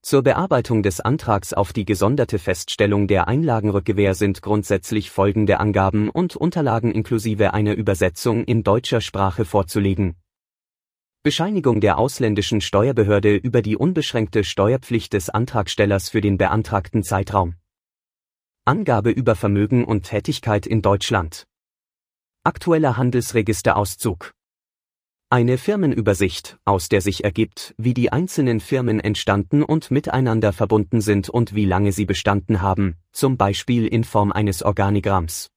[0.00, 6.36] Zur Bearbeitung des Antrags auf die gesonderte Feststellung der Einlagenrückgewähr sind grundsätzlich folgende Angaben und
[6.36, 10.16] Unterlagen inklusive einer Übersetzung in deutscher Sprache vorzulegen.
[11.24, 17.56] Bescheinigung der ausländischen Steuerbehörde über die unbeschränkte Steuerpflicht des Antragstellers für den beantragten Zeitraum.
[18.64, 21.46] Angabe über Vermögen und Tätigkeit in Deutschland.
[22.44, 24.32] Aktueller Handelsregisterauszug.
[25.30, 31.28] Eine Firmenübersicht, aus der sich ergibt, wie die einzelnen Firmen entstanden und miteinander verbunden sind
[31.28, 35.50] und wie lange sie bestanden haben, zum Beispiel in Form eines Organigramms.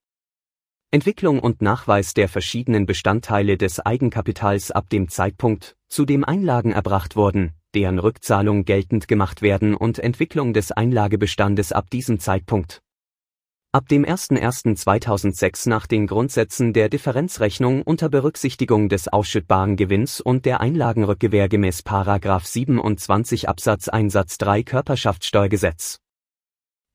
[0.91, 7.15] Entwicklung und Nachweis der verschiedenen Bestandteile des Eigenkapitals ab dem Zeitpunkt, zu dem Einlagen erbracht
[7.15, 12.81] wurden, deren Rückzahlung geltend gemacht werden und Entwicklung des Einlagebestandes ab diesem Zeitpunkt.
[13.73, 20.59] Ab dem 01.01.2006 nach den Grundsätzen der Differenzrechnung unter Berücksichtigung des ausschüttbaren Gewinns und der
[20.59, 21.79] Einlagenrückgewähr gemäß§
[22.45, 25.99] 27 Absatz 1 Satz 3 Körperschaftssteuergesetz.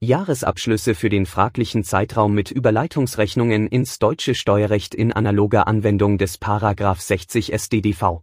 [0.00, 6.38] Jahresabschlüsse für den fraglichen Zeitraum mit Überleitungsrechnungen ins deutsche Steuerrecht in analoger Anwendung des§
[7.00, 8.22] 60 StDV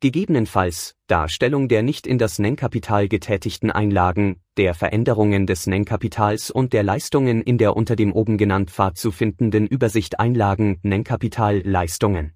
[0.00, 6.84] Gegebenenfalls Darstellung der nicht in das Nennkapital getätigten Einlagen, der Veränderungen des Nennkapitals und der
[6.84, 12.34] Leistungen in der unter dem oben genannt Pfad zu findenden Übersicht Einlagen Nennkapital Leistungen.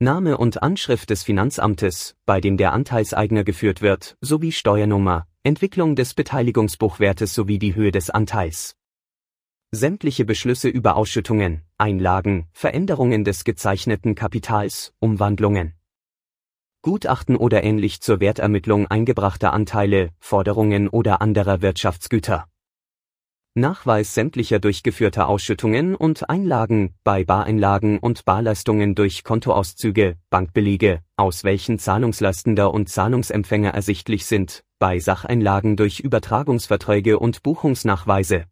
[0.00, 6.14] Name und Anschrift des Finanzamtes, bei dem der Anteilseigner geführt wird, sowie Steuernummer, Entwicklung des
[6.14, 8.74] Beteiligungsbuchwertes sowie die Höhe des Anteils.
[9.70, 15.77] Sämtliche Beschlüsse über Ausschüttungen, Einlagen, Veränderungen des gezeichneten Kapitals, Umwandlungen.
[16.88, 22.46] Gutachten oder ähnlich zur Wertermittlung eingebrachter Anteile, Forderungen oder anderer Wirtschaftsgüter.
[23.52, 31.78] Nachweis sämtlicher durchgeführter Ausschüttungen und Einlagen bei Bareinlagen und Barleistungen durch Kontoauszüge, Bankbelege, aus welchen
[31.78, 38.46] Zahlungslastender und Zahlungsempfänger ersichtlich sind, bei Sacheinlagen durch Übertragungsverträge und Buchungsnachweise.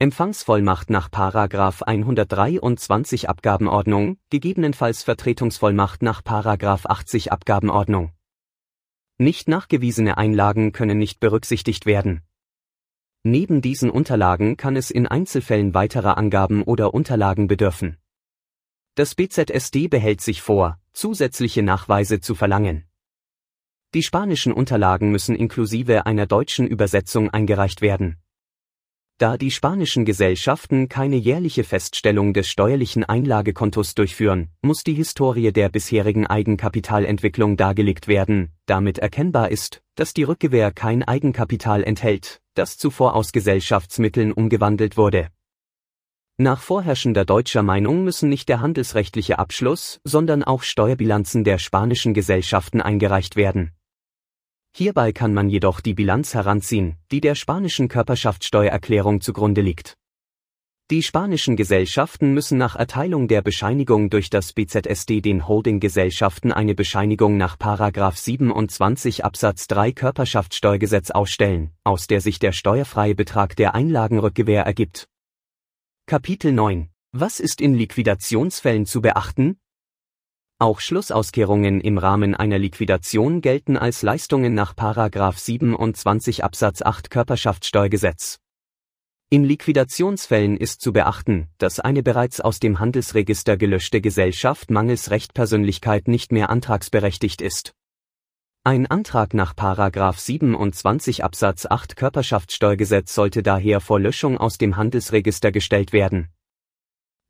[0.00, 1.08] Empfangsvollmacht nach§
[1.82, 6.22] 123 Abgabenordnung, gegebenenfalls Vertretungsvollmacht nach§
[6.86, 8.12] 80 Abgabenordnung.
[9.18, 12.22] Nicht nachgewiesene Einlagen können nicht berücksichtigt werden.
[13.22, 17.96] Neben diesen Unterlagen kann es in Einzelfällen weiterer Angaben oder Unterlagen bedürfen.
[18.96, 22.84] Das BZSD behält sich vor, zusätzliche Nachweise zu verlangen.
[23.94, 28.18] Die spanischen Unterlagen müssen inklusive einer deutschen Übersetzung eingereicht werden.
[29.18, 35.68] Da die spanischen Gesellschaften keine jährliche Feststellung des steuerlichen Einlagekontos durchführen, muss die Historie der
[35.68, 43.14] bisherigen Eigenkapitalentwicklung dargelegt werden, damit erkennbar ist, dass die Rückgewehr kein Eigenkapital enthält, das zuvor
[43.14, 45.28] aus Gesellschaftsmitteln umgewandelt wurde.
[46.36, 52.80] Nach vorherrschender deutscher Meinung müssen nicht der handelsrechtliche Abschluss, sondern auch Steuerbilanzen der spanischen Gesellschaften
[52.80, 53.70] eingereicht werden
[54.76, 59.96] Hierbei kann man jedoch die Bilanz heranziehen, die der spanischen Körperschaftssteuererklärung zugrunde liegt.
[60.90, 67.36] Die spanischen Gesellschaften müssen nach Erteilung der Bescheinigung durch das BZSD den Holdinggesellschaften eine Bescheinigung
[67.36, 75.08] nach 27 Absatz 3 Körperschaftssteuergesetz ausstellen, aus der sich der steuerfreie Betrag der Einlagenrückgewähr ergibt.
[76.06, 79.56] Kapitel 9 Was ist in Liquidationsfällen zu beachten?
[80.64, 84.74] Auch Schlussauskehrungen im Rahmen einer Liquidation gelten als Leistungen nach
[85.36, 88.38] 27 Absatz 8 Körperschaftssteuergesetz.
[89.28, 96.08] In Liquidationsfällen ist zu beachten, dass eine bereits aus dem Handelsregister gelöschte Gesellschaft mangels Rechtpersönlichkeit
[96.08, 97.74] nicht mehr antragsberechtigt ist.
[98.64, 99.52] Ein Antrag nach
[100.18, 106.33] 27 Absatz 8 Körperschaftssteuergesetz sollte daher vor Löschung aus dem Handelsregister gestellt werden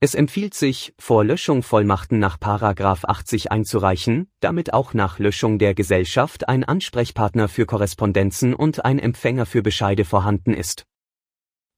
[0.05, 2.39] es empfiehlt sich, vor Löschung Vollmachten nach
[3.07, 9.47] 80 einzureichen, damit auch nach Löschung der Gesellschaft ein Ansprechpartner für Korrespondenzen und ein Empfänger
[9.47, 10.85] für Bescheide vorhanden ist.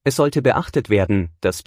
[0.03, 1.63] Es sollte beachtet werden, dass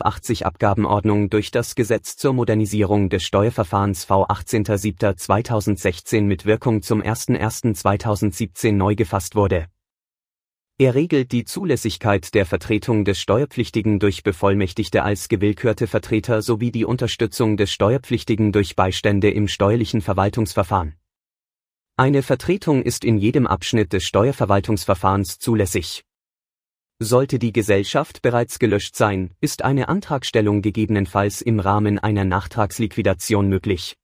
[0.00, 8.72] 80 Abgabenordnung durch das Gesetz zur Modernisierung des Steuerverfahrens V 18.07.2016 mit Wirkung zum 01.01.2017
[8.72, 9.66] neu gefasst wurde
[10.80, 16.86] er regelt die Zulässigkeit der Vertretung des Steuerpflichtigen durch Bevollmächtigte als gewillkürte Vertreter sowie die
[16.86, 20.94] Unterstützung des Steuerpflichtigen durch Beistände im steuerlichen Verwaltungsverfahren.
[21.98, 26.02] Eine Vertretung ist in jedem Abschnitt des Steuerverwaltungsverfahrens zulässig.
[26.98, 33.98] Sollte die Gesellschaft bereits gelöscht sein, ist eine Antragstellung gegebenenfalls im Rahmen einer Nachtragsliquidation möglich.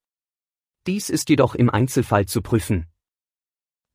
[0.87, 2.87] Dies ist jedoch im Einzelfall zu prüfen.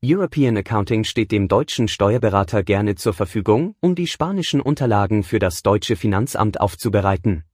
[0.04, 5.62] European Accounting steht dem deutschen Steuerberater gerne zur Verfügung, um die spanischen Unterlagen für das
[5.62, 7.44] deutsche Finanzamt aufzubereiten.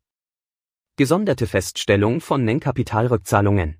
[0.96, 3.76] Gesonderte Feststellung von Nennkapitalrückzahlungen.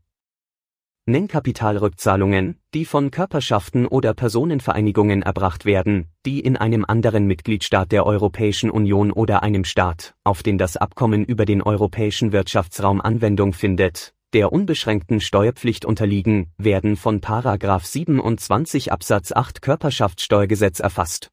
[1.07, 8.71] Nennkapitalrückzahlungen, die von Körperschaften oder Personenvereinigungen erbracht werden, die in einem anderen Mitgliedstaat der Europäischen
[8.71, 14.53] Union oder einem Staat, auf den das Abkommen über den europäischen Wirtschaftsraum Anwendung findet, der
[14.53, 17.21] unbeschränkten Steuerpflicht unterliegen, werden von§
[17.85, 21.31] 27 Absatz 8 Körperschaftssteuergesetz erfasst.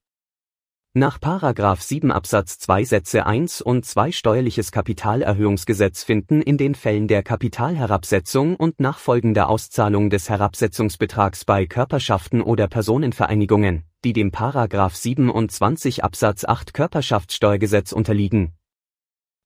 [0.98, 1.20] Nach§
[1.82, 8.56] 7 Absatz 2 Sätze 1 und 2 Steuerliches Kapitalerhöhungsgesetz finden in den Fällen der Kapitalherabsetzung
[8.56, 14.32] und nachfolgender Auszahlung des Herabsetzungsbetrags bei Körperschaften oder Personenvereinigungen, die dem§
[14.96, 18.54] 27 Absatz 8 Körperschaftssteuergesetz unterliegen,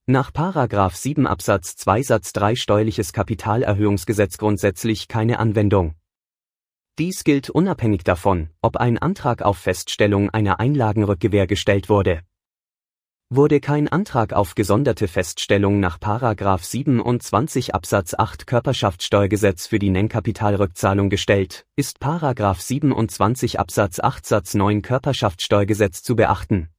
[0.09, 0.31] nach§
[0.95, 5.93] 7 Absatz 2 Satz 3 Steuerliches Kapitalerhöhungsgesetz grundsätzlich keine Anwendung.
[6.97, 12.21] Dies gilt unabhängig davon, ob ein Antrag auf Feststellung einer Einlagenrückgewähr gestellt wurde.
[13.29, 15.99] Wurde kein Antrag auf gesonderte Feststellung nach§
[16.63, 21.99] 27 Absatz 8 Körperschaftssteuergesetz für die Nennkapitalrückzahlung gestellt, ist§
[22.59, 26.69] 27 Absatz 8 Satz 9 Körperschaftssteuergesetz zu beachten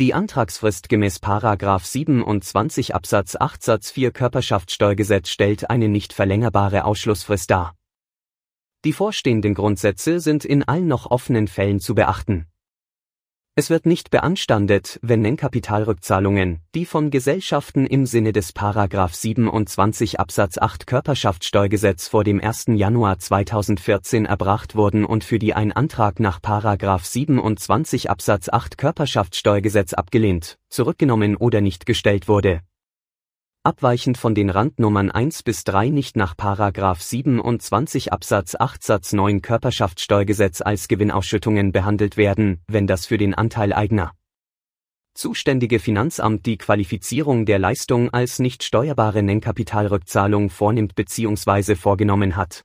[0.00, 7.50] Die Antragsfrist gemäß Paragraph 27 Absatz 8 Satz 4 Körperschaftssteuergesetz stellt eine nicht verlängerbare Ausschlussfrist
[7.50, 7.74] dar.
[8.86, 12.46] Die vorstehenden Grundsätze sind in allen noch offenen Fällen zu beachten.
[13.56, 20.56] Es wird nicht beanstandet, wenn Nennkapitalrückzahlungen, die von Gesellschaften im Sinne des Paragraph 27 Absatz
[20.56, 22.66] 8 Körperschaftssteuergesetz vor dem 1.
[22.68, 29.94] Januar 2014 erbracht wurden und für die ein Antrag nach Paragraph 27 Absatz 8 Körperschaftssteuergesetz
[29.94, 32.62] abgelehnt, zurückgenommen oder nicht gestellt wurde
[33.62, 36.34] abweichend von den Randnummern 1 bis 3 nicht nach§
[37.00, 44.12] 27 Absatz 8 Satz 9 Körperschaftssteuergesetz als Gewinnausschüttungen behandelt werden, wenn das für den Anteileigner
[45.14, 51.74] zuständige Finanzamt die Qualifizierung der Leistung als nicht steuerbare Nennkapitalrückzahlung vornimmt bzw.
[51.74, 52.64] vorgenommen hat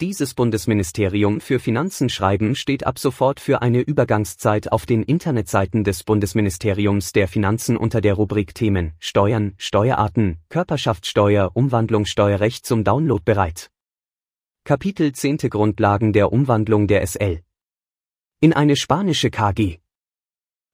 [0.00, 6.04] dieses Bundesministerium für Finanzen schreiben steht ab sofort für eine Übergangszeit auf den Internetseiten des
[6.04, 13.70] Bundesministeriums der Finanzen unter der Rubrik Themen Steuern, Steuerarten, Körperschaftssteuer, Umwandlungssteuerrecht zum Download bereit.
[14.64, 17.40] Kapitel 10 Grundlagen der Umwandlung der SL
[18.40, 19.78] in eine spanische KG.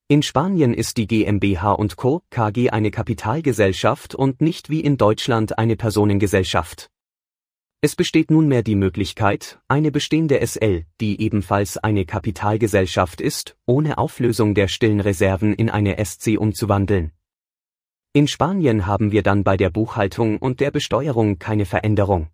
[0.06, 2.20] In Spanien ist die GmbH Co.
[2.28, 6.90] KG eine Kapitalgesellschaft und nicht wie in Deutschland eine Personengesellschaft.
[7.84, 14.54] Es besteht nunmehr die Möglichkeit, eine bestehende SL, die ebenfalls eine Kapitalgesellschaft ist, ohne Auflösung
[14.54, 17.12] der stillen Reserven in eine SC umzuwandeln.
[18.14, 22.30] In Spanien haben wir dann bei der Buchhaltung und der Besteuerung keine Veränderung.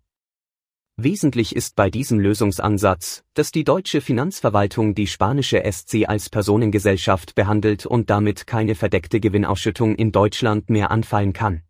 [0.95, 7.85] Wesentlich ist bei diesem Lösungsansatz, dass die deutsche Finanzverwaltung die spanische SC als Personengesellschaft behandelt
[7.85, 11.63] und damit keine verdeckte Gewinnausschüttung in Deutschland mehr anfallen kann.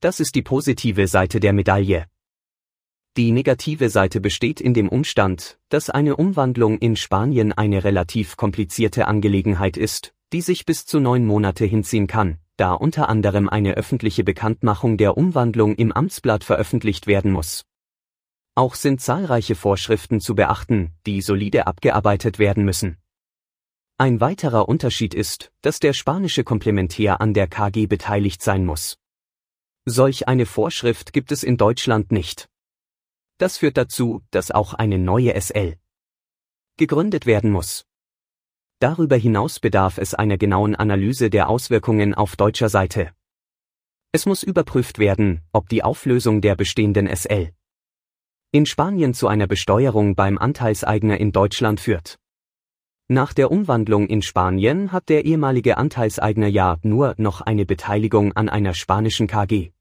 [0.00, 2.06] Das ist die positive Seite der Medaille.
[3.18, 9.08] Die negative Seite besteht in dem Umstand, dass eine Umwandlung in Spanien eine relativ komplizierte
[9.08, 14.22] Angelegenheit ist, die sich bis zu neun Monate hinziehen kann, da unter anderem eine öffentliche
[14.22, 17.64] Bekanntmachung der Umwandlung im Amtsblatt veröffentlicht werden muss.
[18.54, 22.98] Auch sind zahlreiche Vorschriften zu beachten, die solide abgearbeitet werden müssen.
[23.96, 28.96] Ein weiterer Unterschied ist, dass der spanische Komplementär an der KG beteiligt sein muss.
[29.86, 32.48] Solch eine Vorschrift gibt es in Deutschland nicht.
[33.38, 35.76] Das führt dazu, dass auch eine neue SL
[36.76, 37.86] gegründet werden muss.
[38.80, 43.12] Darüber hinaus bedarf es einer genauen Analyse der Auswirkungen auf deutscher Seite.
[44.12, 47.52] Es muss überprüft werden, ob die Auflösung der bestehenden SL
[48.50, 52.18] in Spanien zu einer Besteuerung beim Anteilseigner in Deutschland führt.
[53.06, 58.48] Nach der Umwandlung in Spanien hat der ehemalige Anteilseigner ja nur noch eine Beteiligung an
[58.48, 59.72] einer spanischen KG.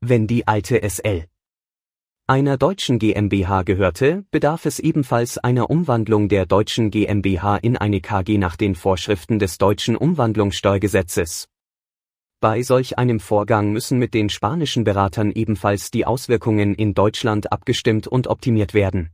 [0.00, 1.28] Wenn die alte SL
[2.28, 8.36] einer deutschen GmbH gehörte, bedarf es ebenfalls einer Umwandlung der deutschen GmbH in eine KG
[8.36, 11.48] nach den Vorschriften des deutschen Umwandlungssteuergesetzes.
[12.40, 18.06] Bei solch einem Vorgang müssen mit den spanischen Beratern ebenfalls die Auswirkungen in Deutschland abgestimmt
[18.06, 19.08] und optimiert werden.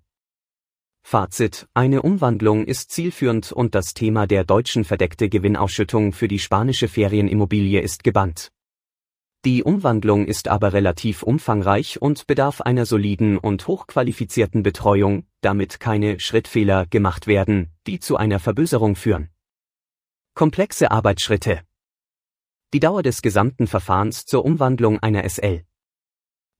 [1.06, 6.88] Fazit, eine Umwandlung ist zielführend und das Thema der deutschen verdeckte Gewinnausschüttung für die spanische
[6.88, 8.50] Ferienimmobilie ist gebannt.
[9.45, 16.18] Die Umwandlung ist aber relativ umfangreich und bedarf einer soliden und hochqualifizierten Betreuung, damit keine
[16.18, 19.28] Schrittfehler gemacht werden, die zu einer Verböserung führen.
[20.32, 21.61] Komplexe Arbeitsschritte.
[22.72, 25.62] Die Dauer des gesamten Verfahrens zur Umwandlung einer SL.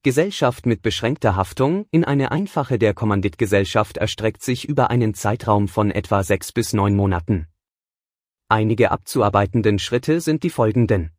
[0.03, 5.91] Gesellschaft mit beschränkter Haftung in eine einfache der Kommanditgesellschaft erstreckt sich über einen Zeitraum von
[5.91, 7.47] etwa sechs bis neun Monaten.
[8.51, 11.13] Einige abzuarbeitenden Schritte sind die folgenden.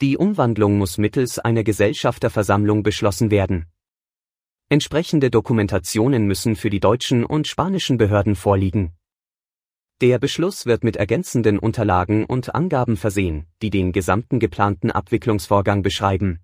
[0.00, 3.66] Die Umwandlung muss mittels einer Gesellschafterversammlung beschlossen werden.
[4.68, 8.92] Entsprechende Dokumentationen müssen für die deutschen und spanischen Behörden vorliegen.
[10.00, 16.40] Der Beschluss wird mit ergänzenden Unterlagen und Angaben versehen, die den gesamten geplanten Abwicklungsvorgang beschreiben.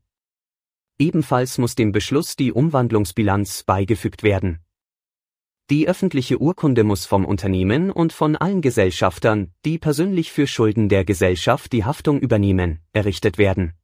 [0.99, 4.61] Ebenfalls muss dem Beschluss die Umwandlungsbilanz beigefügt werden
[5.71, 11.05] die öffentliche Urkunde muss vom Unternehmen und von allen Gesellschaftern, die persönlich für Schulden der
[11.05, 13.75] Gesellschaft die Haftung übernehmen, errichtet werden.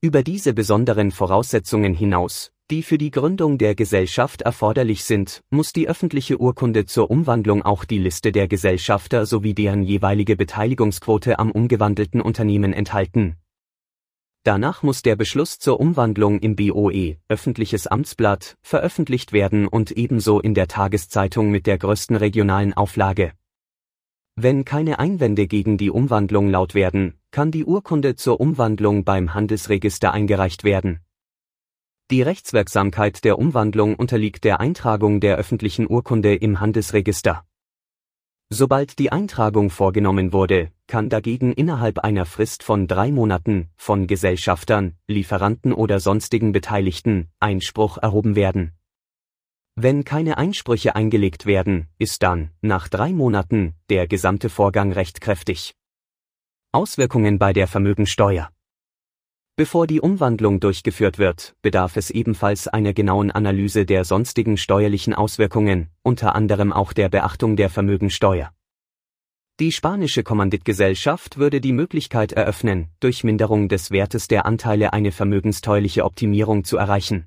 [0.00, 5.88] Über diese besonderen Voraussetzungen hinaus, die für die Gründung der Gesellschaft erforderlich sind, muss die
[5.88, 12.20] öffentliche Urkunde zur Umwandlung auch die Liste der Gesellschafter sowie deren jeweilige Beteiligungsquote am umgewandelten
[12.20, 13.36] Unternehmen enthalten,
[14.42, 20.54] Danach muss der Beschluss zur Umwandlung im BOE, öffentliches Amtsblatt, veröffentlicht werden und ebenso in
[20.54, 23.32] der Tageszeitung mit der größten regionalen Auflage.
[24.36, 30.12] Wenn keine Einwände gegen die Umwandlung laut werden, kann die Urkunde zur Umwandlung beim Handelsregister
[30.12, 31.00] eingereicht werden.
[32.10, 37.44] Die Rechtswirksamkeit der Umwandlung unterliegt der Eintragung der öffentlichen Urkunde im Handelsregister.
[38.52, 44.96] Sobald die Eintragung vorgenommen wurde, kann dagegen innerhalb einer Frist von drei Monaten von Gesellschaftern,
[45.06, 48.72] Lieferanten oder sonstigen Beteiligten Einspruch erhoben werden.
[49.76, 55.76] Wenn keine Einsprüche eingelegt werden, ist dann, nach drei Monaten, der gesamte Vorgang rechtkräftig.
[56.72, 58.50] Auswirkungen bei der Vermögensteuer
[59.60, 65.90] Bevor die Umwandlung durchgeführt wird, bedarf es ebenfalls einer genauen Analyse der sonstigen steuerlichen Auswirkungen,
[66.00, 68.54] unter anderem auch der Beachtung der Vermögensteuer.
[69.60, 76.06] Die spanische Kommanditgesellschaft würde die Möglichkeit eröffnen, durch Minderung des Wertes der Anteile eine vermögensteuerliche
[76.06, 77.26] Optimierung zu erreichen.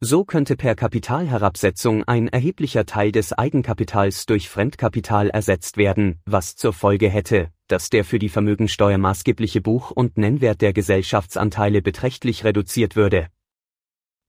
[0.00, 6.72] So könnte per Kapitalherabsetzung ein erheblicher Teil des Eigenkapitals durch Fremdkapital ersetzt werden, was zur
[6.72, 12.96] Folge hätte, dass der für die Vermögensteuer maßgebliche Buch- und Nennwert der Gesellschaftsanteile beträchtlich reduziert
[12.96, 13.28] würde.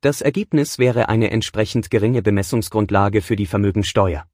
[0.02, 4.26] Das Ergebnis wäre eine entsprechend geringe Bemessungsgrundlage für die Vermögensteuer.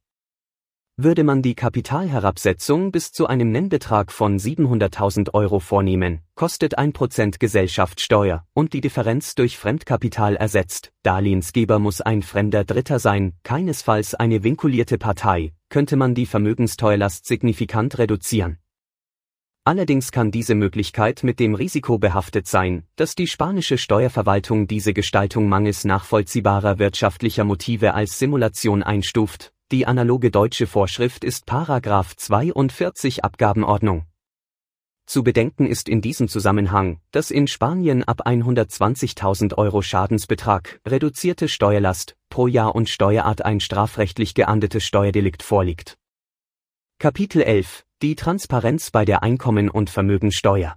[0.95, 7.39] Würde man die Kapitalherabsetzung bis zu einem Nennbetrag von 700.000 Euro vornehmen, kostet ein Prozent
[7.39, 10.91] Gesellschaftssteuer und die Differenz durch Fremdkapital ersetzt.
[11.01, 17.97] Darlehensgeber muss ein fremder Dritter sein, keinesfalls eine vinkulierte Partei, könnte man die Vermögensteuerlast signifikant
[17.97, 18.60] reduzieren.
[19.66, 25.47] Allerdings kann diese Möglichkeit mit dem Risiko behaftet sein, dass die spanische Steuerverwaltung diese Gestaltung
[25.47, 29.53] mangels nachvollziehbarer wirtschaftlicher Motive als Simulation einstuft.
[29.72, 34.05] Die analoge deutsche Vorschrift ist Paragraph 42 Abgabenordnung.
[35.05, 42.18] Zu bedenken ist in diesem Zusammenhang, dass in Spanien ab 120.000 Euro Schadensbetrag reduzierte Steuerlast
[42.30, 45.97] pro Jahr und Steuerart ein strafrechtlich geahndetes Steuerdelikt vorliegt.
[46.99, 50.76] Kapitel 11 die Transparenz bei der Einkommen- und Vermögensteuer.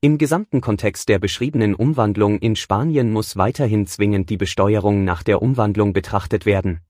[0.00, 5.42] Im gesamten Kontext der beschriebenen Umwandlung in Spanien muss weiterhin zwingend die Besteuerung nach der
[5.42, 6.80] Umwandlung betrachtet werden.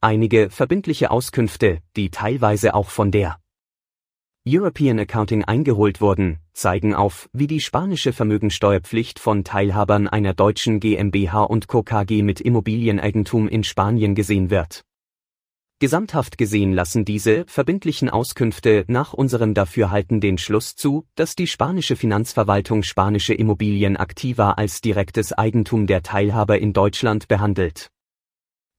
[0.00, 3.38] Einige verbindliche Auskünfte, die teilweise auch von der
[4.44, 11.44] European Accounting eingeholt wurden, zeigen auf, wie die spanische Vermögensteuerpflicht von Teilhabern einer deutschen GmbH
[11.44, 11.84] und Co.
[11.84, 14.84] KG mit Immobilieneigentum in Spanien gesehen wird.
[15.84, 21.94] Gesamthaft gesehen lassen diese verbindlichen Auskünfte nach unserem Dafürhalten den Schluss zu, dass die spanische
[21.94, 27.90] Finanzverwaltung spanische Immobilien aktiver als direktes Eigentum der Teilhaber in Deutschland behandelt.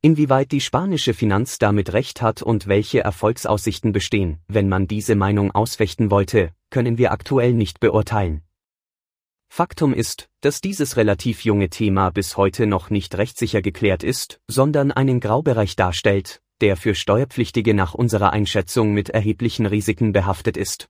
[0.01, 5.51] Inwieweit die spanische Finanz damit recht hat und welche Erfolgsaussichten bestehen, wenn man diese Meinung
[5.51, 8.41] ausfechten wollte, können wir aktuell nicht beurteilen.
[9.47, 14.91] Faktum ist, dass dieses relativ junge Thema bis heute noch nicht rechtssicher geklärt ist, sondern
[14.91, 20.89] einen Graubereich darstellt, der für Steuerpflichtige nach unserer Einschätzung mit erheblichen Risiken behaftet ist.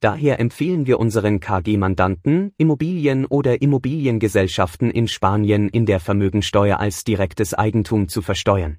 [0.00, 7.52] Daher empfehlen wir unseren KG-Mandanten, Immobilien oder Immobiliengesellschaften in Spanien in der Vermögensteuer als direktes
[7.52, 8.78] Eigentum zu versteuern.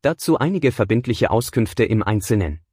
[0.00, 2.65] Dazu einige verbindliche Auskünfte im Einzelnen.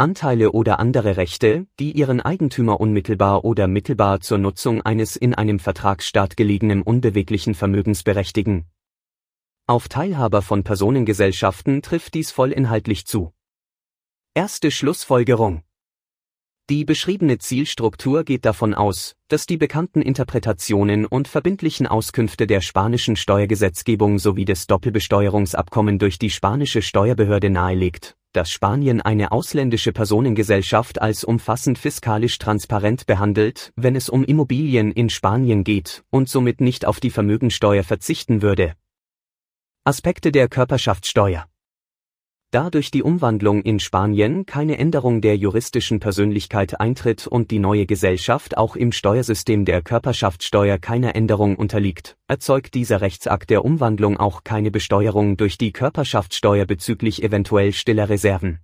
[0.00, 5.58] Anteile oder andere Rechte, die ihren Eigentümer unmittelbar oder mittelbar zur Nutzung eines in einem
[5.58, 8.66] Vertragsstaat gelegenen unbeweglichen Vermögens berechtigen.
[9.66, 13.32] Auf Teilhaber von Personengesellschaften trifft dies vollinhaltlich zu.
[14.34, 15.64] Erste Schlussfolgerung.
[16.70, 23.16] Die beschriebene Zielstruktur geht davon aus, dass die bekannten Interpretationen und verbindlichen Auskünfte der spanischen
[23.16, 31.24] Steuergesetzgebung sowie des Doppelbesteuerungsabkommen durch die spanische Steuerbehörde nahelegt, dass Spanien eine ausländische Personengesellschaft als
[31.24, 37.00] umfassend fiskalisch transparent behandelt, wenn es um Immobilien in Spanien geht und somit nicht auf
[37.00, 38.74] die Vermögensteuer verzichten würde.
[39.84, 41.46] Aspekte der Körperschaftssteuer
[42.50, 47.84] da durch die Umwandlung in Spanien keine Änderung der juristischen Persönlichkeit eintritt und die neue
[47.84, 54.44] Gesellschaft auch im Steuersystem der Körperschaftssteuer keiner Änderung unterliegt, erzeugt dieser Rechtsakt der Umwandlung auch
[54.44, 58.60] keine Besteuerung durch die Körperschaftssteuer bezüglich eventuell stiller Reserven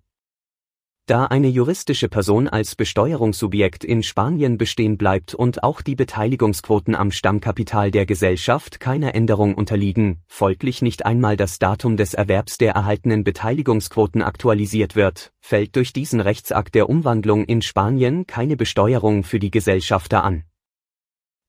[1.06, 7.10] da eine juristische Person als Besteuerungssubjekt in Spanien bestehen bleibt und auch die Beteiligungsquoten am
[7.10, 13.22] Stammkapital der Gesellschaft keiner Änderung unterliegen, folglich nicht einmal das Datum des Erwerbs der erhaltenen
[13.22, 19.50] Beteiligungsquoten aktualisiert wird, fällt durch diesen Rechtsakt der Umwandlung in Spanien keine Besteuerung für die
[19.50, 20.44] Gesellschafter an.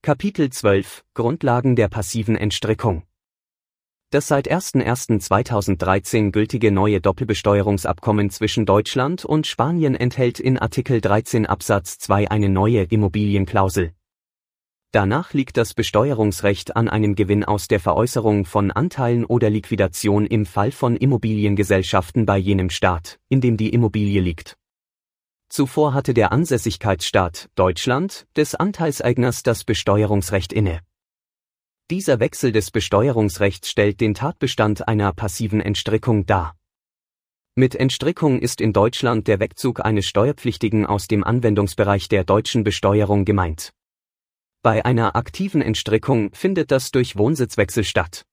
[0.01, 3.03] Kapitel 12 Grundlagen der passiven Entstrickung
[4.09, 11.97] das seit 01.01.2013 gültige neue Doppelbesteuerungsabkommen zwischen Deutschland und Spanien enthält in Artikel 13 Absatz
[11.97, 13.93] 2 eine neue Immobilienklausel.
[14.91, 20.45] Danach liegt das Besteuerungsrecht an einem Gewinn aus der Veräußerung von Anteilen oder Liquidation im
[20.45, 24.55] Fall von Immobiliengesellschaften bei jenem Staat, in dem die Immobilie liegt.
[25.49, 30.79] Zuvor hatte der Ansässigkeitsstaat Deutschland des Anteilseigners das Besteuerungsrecht inne
[31.91, 36.55] dieser Wechsel des Besteuerungsrechts stellt den Tatbestand einer passiven Entstrickung dar.
[37.53, 43.23] Mit Entstrickung ist in Deutschland der Wegzug eines Steuerpflichtigen aus dem Anwendungsbereich der deutschen Besteuerung
[43.23, 43.71] gemeint.
[44.63, 48.25] Bei einer aktiven Entstrickung findet das durch Wohnsitzwechsel statt.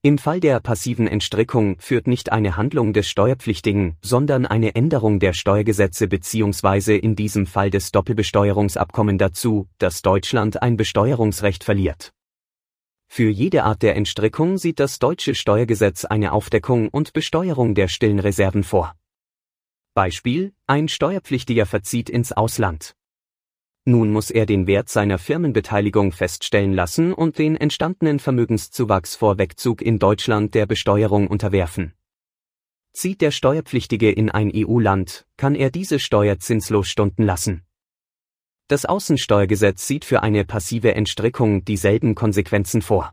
[0.00, 5.34] Im Fall der passiven Entstrickung führt nicht eine Handlung des Steuerpflichtigen, sondern eine Änderung der
[5.34, 6.96] Steuergesetze bzw.
[6.96, 12.12] in diesem Fall des Doppelbesteuerungsabkommen dazu, dass Deutschland ein Besteuerungsrecht verliert.
[13.14, 18.18] Für jede Art der Entstrickung sieht das deutsche Steuergesetz eine Aufdeckung und Besteuerung der stillen
[18.18, 18.96] Reserven vor.
[19.92, 22.96] Beispiel, ein Steuerpflichtiger verzieht ins Ausland.
[23.84, 29.82] Nun muss er den Wert seiner Firmenbeteiligung feststellen lassen und den entstandenen Vermögenszuwachs vor Wegzug
[29.82, 31.92] in Deutschland der Besteuerung unterwerfen.
[32.94, 37.66] Zieht der Steuerpflichtige in ein EU-Land, kann er diese Steuer zinslos stunden lassen.
[38.72, 43.12] Das Außensteuergesetz sieht für eine passive Entstrickung dieselben Konsequenzen vor.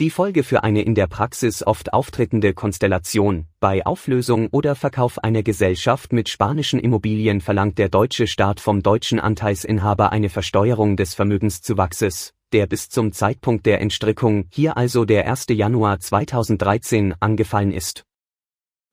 [0.00, 5.42] Die Folge für eine in der Praxis oft auftretende Konstellation, bei Auflösung oder Verkauf einer
[5.42, 12.32] Gesellschaft mit spanischen Immobilien verlangt der deutsche Staat vom deutschen Anteilsinhaber eine Versteuerung des Vermögenszuwachses,
[12.54, 15.48] der bis zum Zeitpunkt der Entstrickung, hier also der 1.
[15.50, 18.06] Januar 2013, angefallen ist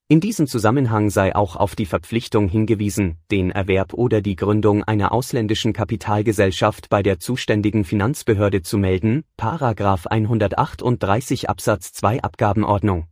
[0.09, 5.11] in diesem Zusammenhang sei auch auf die Verpflichtung hingewiesen, den Erwerb oder die Gründung einer
[5.11, 13.07] ausländischen Kapitalgesellschaft bei der zuständigen Finanzbehörde zu melden, Paragraph 138 Absatz 2 Abgabenordnung.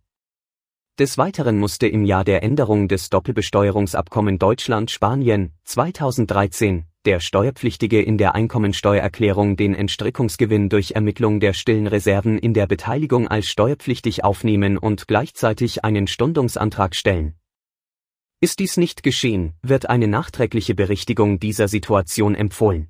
[0.99, 8.35] Des Weiteren musste im Jahr der Änderung des Doppelbesteuerungsabkommen Deutschland-Spanien 2013 der Steuerpflichtige in der
[8.35, 15.07] Einkommensteuererklärung den Entstrickungsgewinn durch Ermittlung der stillen Reserven in der Beteiligung als steuerpflichtig aufnehmen und
[15.07, 17.35] gleichzeitig einen Stundungsantrag stellen.
[18.39, 22.89] Ist dies nicht geschehen, wird eine nachträgliche Berichtigung dieser Situation empfohlen.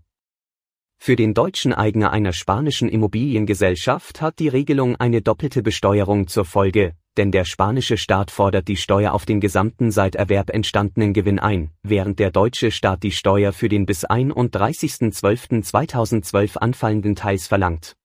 [0.97, 6.95] Für den deutschen Eigner einer spanischen Immobiliengesellschaft hat die Regelung eine doppelte Besteuerung zur Folge,
[7.17, 11.69] denn der spanische Staat fordert die Steuer auf den gesamten seit Erwerb entstandenen Gewinn ein,
[11.83, 17.95] während der deutsche Staat die Steuer für den bis 31.12.2012 anfallenden Teils verlangt.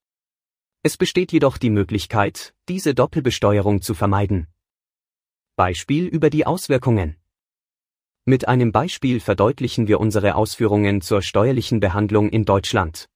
[0.83, 4.47] Es besteht jedoch die Möglichkeit, diese Doppelbesteuerung zu vermeiden.
[5.55, 7.15] Beispiel über die Auswirkungen.
[8.25, 13.09] Mit einem Beispiel verdeutlichen wir unsere Ausführungen zur steuerlichen Behandlung in Deutschland.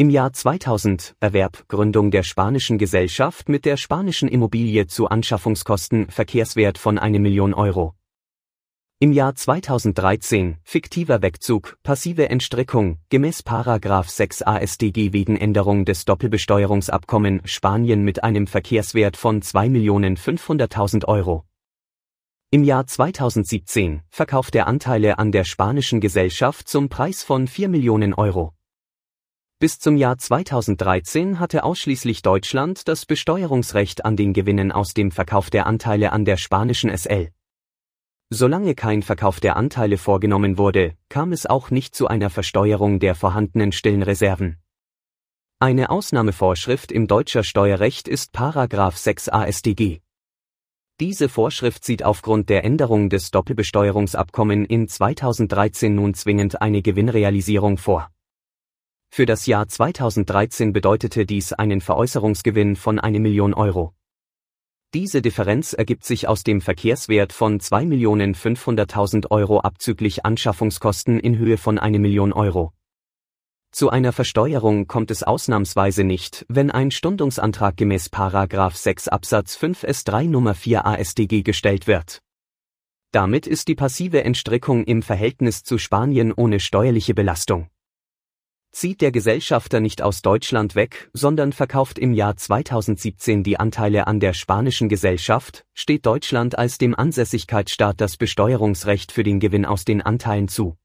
[0.00, 6.78] Im Jahr 2000 Erwerb Gründung der spanischen Gesellschaft mit der spanischen Immobilie zu Anschaffungskosten Verkehrswert
[6.78, 7.94] von 1 Million Euro.
[9.00, 17.40] Im Jahr 2013 fiktiver Wegzug passive Entstrickung gemäß Paragraph 6 ASDG wegen Änderung des Doppelbesteuerungsabkommen
[17.44, 21.42] Spanien mit einem Verkehrswert von 2.500.000 Euro.
[22.52, 28.14] Im Jahr 2017 verkauft er Anteile an der spanischen Gesellschaft zum Preis von 4 Millionen
[28.14, 28.52] Euro.
[29.60, 35.50] Bis zum Jahr 2013 hatte ausschließlich Deutschland das Besteuerungsrecht an den Gewinnen aus dem Verkauf
[35.50, 37.30] der Anteile an der spanischen SL.
[38.30, 43.16] Solange kein Verkauf der Anteile vorgenommen wurde, kam es auch nicht zu einer Versteuerung der
[43.16, 44.58] vorhandenen stillen Reserven.
[45.58, 50.02] Eine Ausnahmevorschrift im deutscher Steuerrecht ist Paragraph 6 AStG.
[51.00, 58.08] Diese Vorschrift sieht aufgrund der Änderung des Doppelbesteuerungsabkommen in 2013 nun zwingend eine Gewinnrealisierung vor.
[59.10, 63.94] Für das Jahr 2013 bedeutete dies einen Veräußerungsgewinn von eine Million Euro.
[64.94, 71.78] Diese Differenz ergibt sich aus dem Verkehrswert von 2.500.000 Euro abzüglich Anschaffungskosten in Höhe von
[71.78, 72.72] eine Million Euro.
[73.70, 80.26] Zu einer Versteuerung kommt es ausnahmsweise nicht, wenn ein Stundungsantrag gemäß 6 Absatz 5 S3
[80.26, 82.22] Nummer 4 AStG gestellt wird.
[83.12, 87.68] Damit ist die passive Entstrickung im Verhältnis zu Spanien ohne steuerliche Belastung.
[88.70, 94.20] Zieht der Gesellschafter nicht aus Deutschland weg, sondern verkauft im Jahr 2017 die Anteile an
[94.20, 100.02] der spanischen Gesellschaft, steht Deutschland als dem Ansässigkeitsstaat das Besteuerungsrecht für den Gewinn aus den
[100.02, 100.76] Anteilen zu.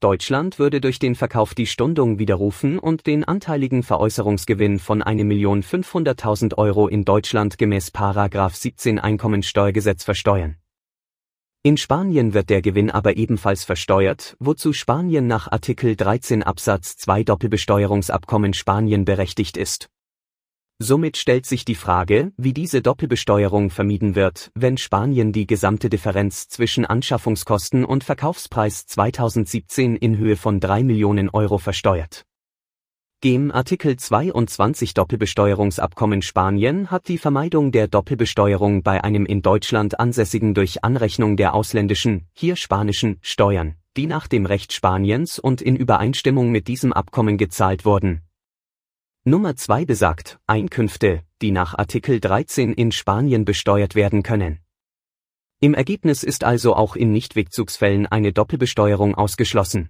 [0.00, 6.86] Deutschland würde durch den Verkauf die Stundung widerrufen und den anteiligen Veräußerungsgewinn von 1.500.000 Euro
[6.88, 10.56] in Deutschland gemäß 17 Einkommensteuergesetz versteuern.
[11.66, 17.24] In Spanien wird der Gewinn aber ebenfalls versteuert, wozu Spanien nach Artikel 13 Absatz 2
[17.24, 19.88] Doppelbesteuerungsabkommen Spanien berechtigt ist
[20.78, 26.46] Somit stellt sich die Frage, wie diese Doppelbesteuerung vermieden wird, wenn Spanien die gesamte Differenz
[26.46, 32.25] zwischen Anschaffungskosten und Verkaufspreis 2017 in Höhe von 3 Millionen Euro versteuert.
[33.20, 40.54] Gem Artikel 22 Doppelbesteuerungsabkommen Spanien hat die Vermeidung der Doppelbesteuerung bei einem in Deutschland ansässigen
[40.54, 46.50] durch Anrechnung der ausländischen, hier spanischen, Steuern, die nach dem Recht Spaniens und in Übereinstimmung
[46.50, 48.20] mit diesem Abkommen gezahlt wurden,
[49.28, 54.60] Nummer 2 besagt Einkünfte, die nach Artikel 13 in Spanien besteuert werden können.
[55.58, 59.88] Im Ergebnis ist also auch in Nichtwegzugsfällen eine Doppelbesteuerung ausgeschlossen.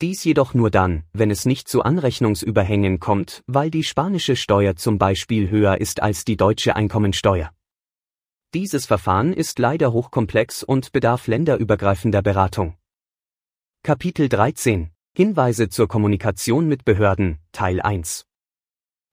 [0.00, 4.96] Dies jedoch nur dann, wenn es nicht zu Anrechnungsüberhängen kommt, weil die spanische Steuer zum
[4.96, 7.52] Beispiel höher ist als die deutsche Einkommensteuer.
[8.54, 12.76] Dieses Verfahren ist leider hochkomplex und bedarf länderübergreifender Beratung.
[13.82, 18.24] Kapitel 13 Hinweise zur Kommunikation mit Behörden, Teil 1.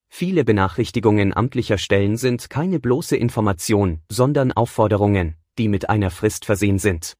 [0.08, 6.78] Viele Benachrichtigungen amtlicher Stellen sind keine bloße Information, sondern Aufforderungen, die mit einer Frist versehen
[6.78, 7.14] sind.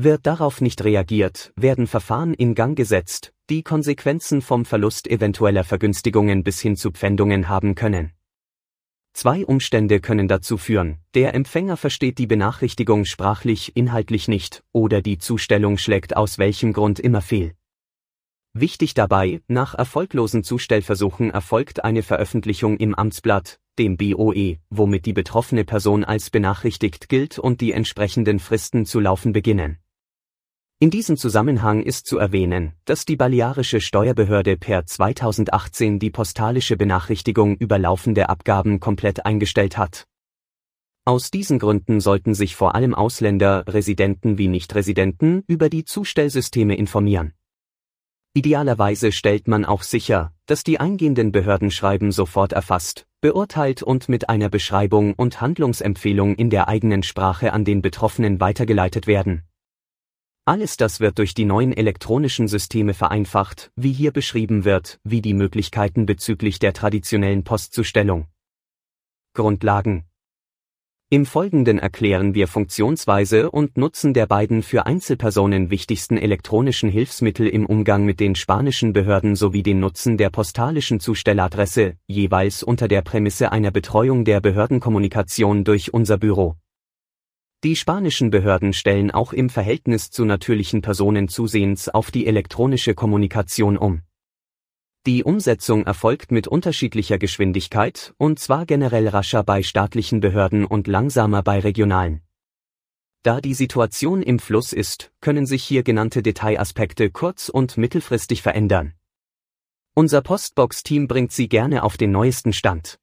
[0.00, 6.44] Wird darauf nicht reagiert, werden Verfahren in Gang gesetzt, die Konsequenzen vom Verlust eventueller Vergünstigungen
[6.44, 8.12] bis hin zu Pfändungen haben können.
[9.12, 15.18] Zwei Umstände können dazu führen, der Empfänger versteht die Benachrichtigung sprachlich, inhaltlich nicht, oder die
[15.18, 17.54] Zustellung schlägt aus welchem Grund immer fehl.
[18.52, 25.64] Wichtig dabei, nach erfolglosen Zustellversuchen erfolgt eine Veröffentlichung im Amtsblatt, dem BOE, womit die betroffene
[25.64, 29.78] Person als benachrichtigt gilt und die entsprechenden Fristen zu laufen beginnen.
[30.80, 37.56] In diesem Zusammenhang ist zu erwähnen, dass die Balearische Steuerbehörde per 2018 die postalische Benachrichtigung
[37.56, 40.06] über laufende Abgaben komplett eingestellt hat.
[41.04, 47.32] Aus diesen Gründen sollten sich vor allem Ausländer, Residenten wie Nichtresidenten, über die Zustellsysteme informieren.
[48.34, 54.48] Idealerweise stellt man auch sicher, dass die eingehenden Behördenschreiben sofort erfasst, beurteilt und mit einer
[54.48, 59.47] Beschreibung und Handlungsempfehlung in der eigenen Sprache an den Betroffenen weitergeleitet werden.
[60.48, 65.34] Alles das wird durch die neuen elektronischen Systeme vereinfacht, wie hier beschrieben wird, wie die
[65.34, 68.28] Möglichkeiten bezüglich der traditionellen Postzustellung.
[69.34, 70.04] Grundlagen
[71.10, 77.66] im Folgenden erklären wir Funktionsweise und Nutzen der beiden für Einzelpersonen wichtigsten elektronischen Hilfsmittel im
[77.66, 83.52] Umgang mit den spanischen Behörden sowie den Nutzen der postalischen Zustelladresse, jeweils unter der Prämisse
[83.52, 86.56] einer Betreuung der Behördenkommunikation durch unser Büro.
[87.64, 93.76] Die spanischen Behörden stellen auch im Verhältnis zu natürlichen Personen zusehends auf die elektronische Kommunikation
[93.76, 94.02] um.
[95.06, 101.42] Die Umsetzung erfolgt mit unterschiedlicher Geschwindigkeit, und zwar generell rascher bei staatlichen Behörden und langsamer
[101.42, 102.22] bei regionalen.
[103.24, 108.94] Da die Situation im Fluss ist, können sich hier genannte Detailaspekte kurz- und mittelfristig verändern.
[109.94, 113.00] Unser Postbox-Team bringt Sie gerne auf den neuesten Stand.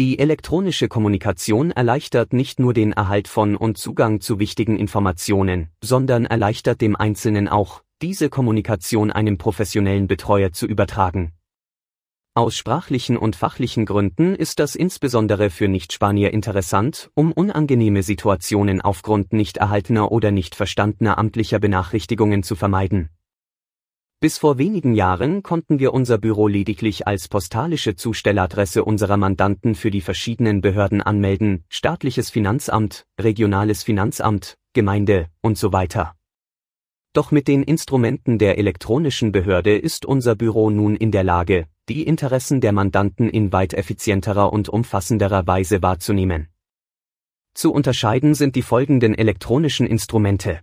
[0.00, 6.24] Die elektronische Kommunikation erleichtert nicht nur den Erhalt von und Zugang zu wichtigen Informationen, sondern
[6.24, 11.34] erleichtert dem Einzelnen auch, diese Kommunikation einem professionellen Betreuer zu übertragen.
[12.32, 19.34] Aus sprachlichen und fachlichen Gründen ist das insbesondere für Nichtspanier interessant, um unangenehme Situationen aufgrund
[19.34, 23.10] nicht erhaltener oder nicht verstandener amtlicher Benachrichtigungen zu vermeiden.
[24.22, 29.90] Bis vor wenigen Jahren konnten wir unser Büro lediglich als postalische Zustelladresse unserer Mandanten für
[29.90, 36.16] die verschiedenen Behörden anmelden, staatliches Finanzamt, regionales Finanzamt, Gemeinde und so weiter.
[37.14, 42.02] Doch mit den Instrumenten der elektronischen Behörde ist unser Büro nun in der Lage, die
[42.02, 46.48] Interessen der Mandanten in weit effizienterer und umfassenderer Weise wahrzunehmen.
[47.54, 50.60] Zu unterscheiden sind die folgenden elektronischen Instrumente.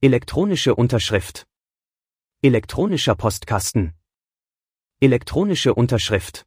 [0.00, 1.48] Elektronische Unterschrift.
[2.44, 3.94] Elektronischer Postkasten.
[5.00, 6.44] Elektronische Unterschrift.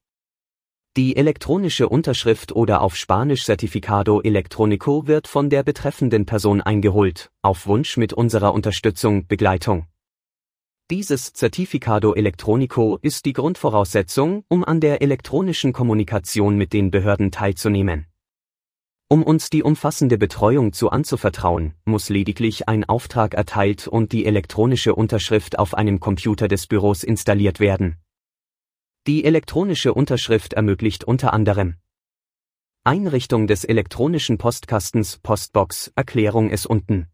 [0.95, 7.65] Die elektronische Unterschrift oder auf Spanisch Certificado Electrónico wird von der betreffenden Person eingeholt, auf
[7.65, 9.87] Wunsch mit unserer Unterstützung, Begleitung.
[10.91, 18.05] Dieses Certificado Electrónico ist die Grundvoraussetzung, um an der elektronischen Kommunikation mit den Behörden teilzunehmen.
[19.09, 24.95] Um uns die umfassende Betreuung zu anzuvertrauen, muss lediglich ein Auftrag erteilt und die elektronische
[24.95, 27.95] Unterschrift auf einem Computer des Büros installiert werden.
[29.07, 31.77] Die elektronische Unterschrift ermöglicht unter anderem
[32.83, 37.07] Einrichtung des elektronischen Postkastens Postbox Erklärung es unten.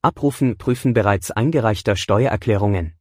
[0.00, 2.94] Abrufen Prüfen bereits eingereichter Steuererklärungen.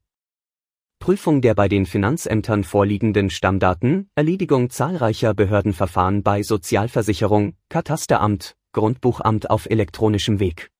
[1.06, 9.68] Prüfung der bei den Finanzämtern vorliegenden Stammdaten, Erledigung zahlreicher Behördenverfahren bei Sozialversicherung, Katasteramt, Grundbuchamt auf
[9.70, 10.72] elektronischem Weg.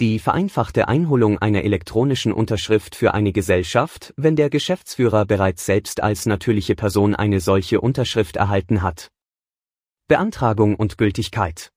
[0.00, 6.24] Die vereinfachte Einholung einer elektronischen Unterschrift für eine Gesellschaft, wenn der Geschäftsführer bereits selbst als
[6.24, 9.10] natürliche Person eine solche Unterschrift erhalten hat.
[10.08, 11.72] Beantragung und Gültigkeit.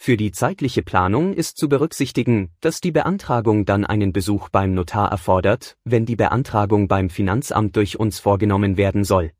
[0.00, 5.10] Für die zeitliche Planung ist zu berücksichtigen, dass die Beantragung dann einen Besuch beim Notar
[5.10, 9.32] erfordert, wenn die Beantragung beim Finanzamt durch uns vorgenommen werden soll.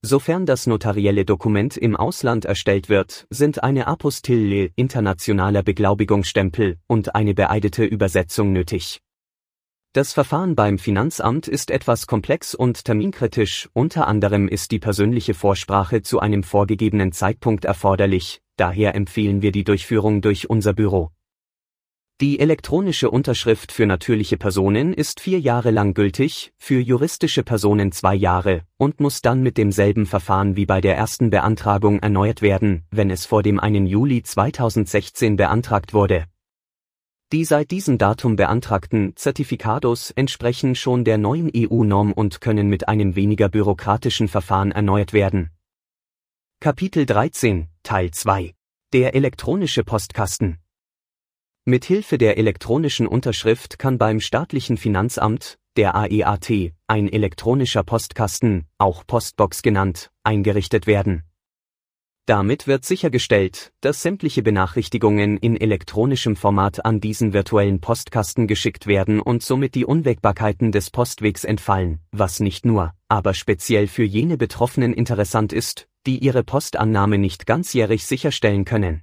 [0.00, 7.34] Sofern das notarielle Dokument im Ausland erstellt wird, sind eine Apostille internationaler Beglaubigungsstempel und eine
[7.34, 9.02] beeidete Übersetzung nötig.
[9.92, 16.02] Das Verfahren beim Finanzamt ist etwas komplex und terminkritisch, unter anderem ist die persönliche Vorsprache
[16.02, 21.10] zu einem vorgegebenen Zeitpunkt erforderlich, daher empfehlen wir die Durchführung durch unser Büro.
[22.20, 28.16] Die elektronische Unterschrift für natürliche Personen ist vier Jahre lang gültig, für juristische Personen zwei
[28.16, 33.10] Jahre und muss dann mit demselben Verfahren wie bei der ersten Beantragung erneuert werden, wenn
[33.10, 33.88] es vor dem 1.
[33.88, 36.24] Juli 2016 beantragt wurde.
[37.30, 43.14] Die seit diesem Datum beantragten Zertifikados entsprechen schon der neuen EU-Norm und können mit einem
[43.14, 45.50] weniger bürokratischen Verfahren erneuert werden.
[46.58, 48.52] Kapitel 13, Teil 2
[48.92, 50.58] Der elektronische Postkasten
[51.64, 59.06] mit Hilfe der elektronischen Unterschrift kann beim staatlichen Finanzamt, der AEAT, ein elektronischer Postkasten, auch
[59.06, 61.22] Postbox genannt, eingerichtet werden.
[62.26, 69.18] Damit wird sichergestellt, dass sämtliche Benachrichtigungen in elektronischem Format an diesen virtuellen Postkasten geschickt werden
[69.18, 74.92] und somit die Unwägbarkeiten des Postwegs entfallen, was nicht nur, aber speziell für jene Betroffenen
[74.92, 79.02] interessant ist, die ihre Postannahme nicht ganzjährig sicherstellen können.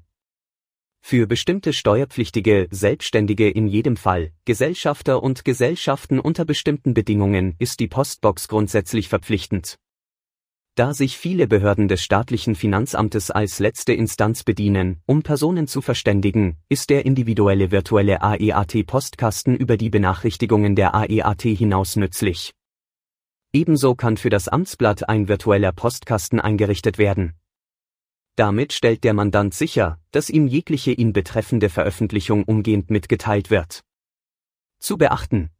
[1.02, 7.88] Für bestimmte Steuerpflichtige, Selbstständige in jedem Fall, Gesellschafter und Gesellschaften unter bestimmten Bedingungen ist die
[7.88, 9.78] Postbox grundsätzlich verpflichtend.
[10.74, 16.58] Da sich viele Behörden des staatlichen Finanzamtes als letzte Instanz bedienen, um Personen zu verständigen,
[16.70, 22.52] ist der individuelle virtuelle AEAT-Postkasten über die Benachrichtigungen der AEAT hinaus nützlich.
[23.56, 27.36] Ebenso kann für das Amtsblatt ein virtueller Postkasten eingerichtet werden.
[28.36, 33.86] Damit stellt der Mandant sicher, dass ihm jegliche ihn betreffende Veröffentlichung umgehend mitgeteilt wird.
[34.80, 35.52] Zu beachten.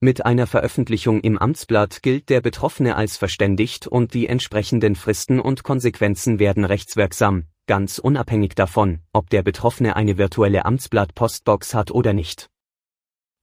[0.00, 5.62] Mit einer Veröffentlichung im Amtsblatt gilt der Betroffene als verständigt und die entsprechenden Fristen und
[5.62, 12.50] Konsequenzen werden rechtswirksam, ganz unabhängig davon, ob der Betroffene eine virtuelle Amtsblatt-Postbox hat oder nicht.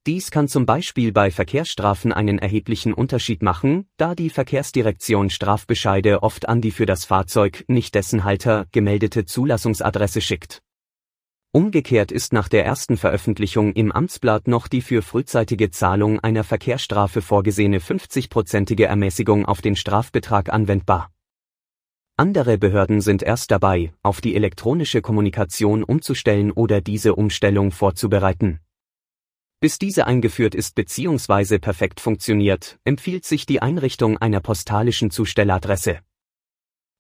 [0.08, 6.48] Dies kann zum Beispiel bei Verkehrsstrafen einen erheblichen Unterschied machen, da die Verkehrsdirektion Strafbescheide oft
[6.48, 10.62] an die für das Fahrzeug, nicht dessen Halter, gemeldete Zulassungsadresse schickt.
[11.52, 17.22] Umgekehrt ist nach der ersten Veröffentlichung im Amtsblatt noch die für frühzeitige Zahlung einer Verkehrsstrafe
[17.22, 21.12] vorgesehene 50-prozentige Ermäßigung auf den Strafbetrag anwendbar.
[22.16, 28.62] Andere Behörden sind erst dabei, auf die elektronische Kommunikation umzustellen oder diese Umstellung vorzubereiten.
[29.60, 31.58] Bis diese eingeführt ist bzw.
[31.58, 36.00] perfekt funktioniert, empfiehlt sich die Einrichtung einer postalischen Zustelladresse.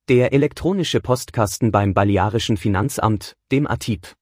[0.09, 4.15] Der elektronische Postkasten beim Balearischen Finanzamt, dem ATIP.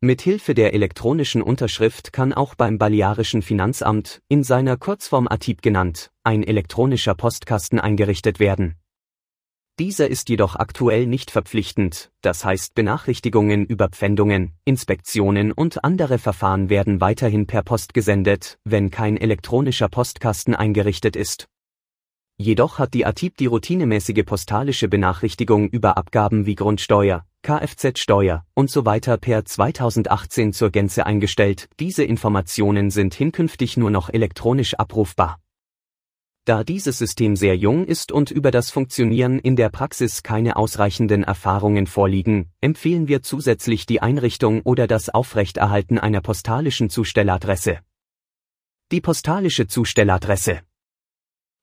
[0.00, 6.10] Mit Hilfe der elektronischen Unterschrift kann auch beim Balearischen Finanzamt, in seiner Kurzform ATIP genannt,
[6.24, 8.76] ein elektronischer Postkasten eingerichtet werden
[9.78, 16.70] dieser ist jedoch aktuell nicht verpflichtend, das heißt Benachrichtigungen über Pfändungen, Inspektionen und andere Verfahren
[16.70, 21.46] werden weiterhin per Post gesendet, wenn kein elektronischer Postkasten eingerichtet ist.
[22.38, 28.84] Jedoch hat die ATIP die routinemäßige postalische Benachrichtigung über Abgaben wie Grundsteuer, Kfz-Steuer und so
[28.84, 31.68] weiter per 2018 zur Gänze eingestellt.
[31.80, 35.38] Diese Informationen sind hinkünftig nur noch elektronisch abrufbar.
[36.46, 41.24] Da dieses System sehr jung ist und über das Funktionieren in der Praxis keine ausreichenden
[41.24, 47.80] Erfahrungen vorliegen, empfehlen wir zusätzlich die Einrichtung oder das Aufrechterhalten einer postalischen Zustelladresse.
[48.92, 50.60] Die postalische Zustelladresse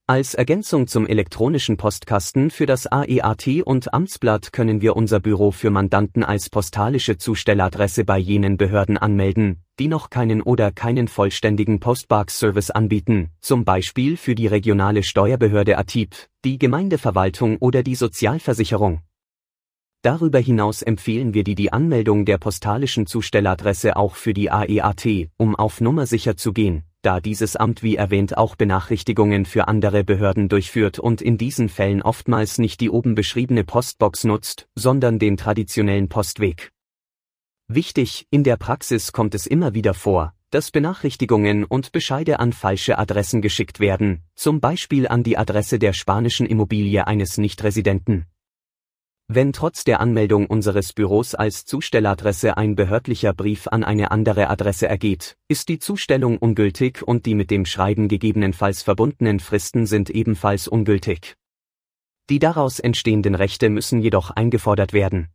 [0.06, 5.70] als Ergänzung zum elektronischen Postkasten für das AEAT und Amtsblatt können wir unser Büro für
[5.70, 12.70] Mandanten als postalische Zustelladresse bei jenen Behörden anmelden, die noch keinen oder keinen vollständigen Postbox-Service
[12.70, 19.02] anbieten, zum Beispiel für die regionale Steuerbehörde ATIP, die Gemeindeverwaltung oder die Sozialversicherung.
[20.02, 25.56] Darüber hinaus empfehlen wir die die Anmeldung der postalischen Zustelladresse auch für die AEAT, um
[25.56, 30.50] auf Nummer sicher zu gehen, da dieses Amt wie erwähnt auch Benachrichtigungen für andere Behörden
[30.50, 36.10] durchführt und in diesen Fällen oftmals nicht die oben beschriebene Postbox nutzt, sondern den traditionellen
[36.10, 36.72] Postweg.
[37.68, 42.98] Wichtig, in der Praxis kommt es immer wieder vor, dass Benachrichtigungen und Bescheide an falsche
[42.98, 48.28] Adressen geschickt werden, zum Beispiel an die Adresse der spanischen Immobilie eines Nichtresidenten.
[49.36, 54.88] Wenn trotz der Anmeldung unseres Büros als Zustelladresse ein behördlicher Brief an eine andere Adresse
[54.88, 60.68] ergeht, ist die Zustellung ungültig und die mit dem Schreiben gegebenenfalls verbundenen Fristen sind ebenfalls
[60.68, 61.36] ungültig.
[62.30, 65.30] Die daraus entstehenden Rechte müssen jedoch eingefordert werden.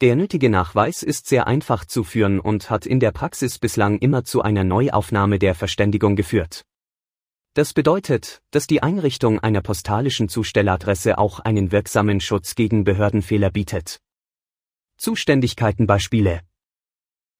[0.00, 4.24] Der nötige Nachweis ist sehr einfach zu führen und hat in der Praxis bislang immer
[4.24, 6.64] zu einer Neuaufnahme der Verständigung geführt.
[7.56, 14.02] Das bedeutet, dass die Einrichtung einer postalischen Zustelladresse auch einen wirksamen Schutz gegen Behördenfehler bietet.
[14.98, 16.42] Zuständigkeitenbeispiele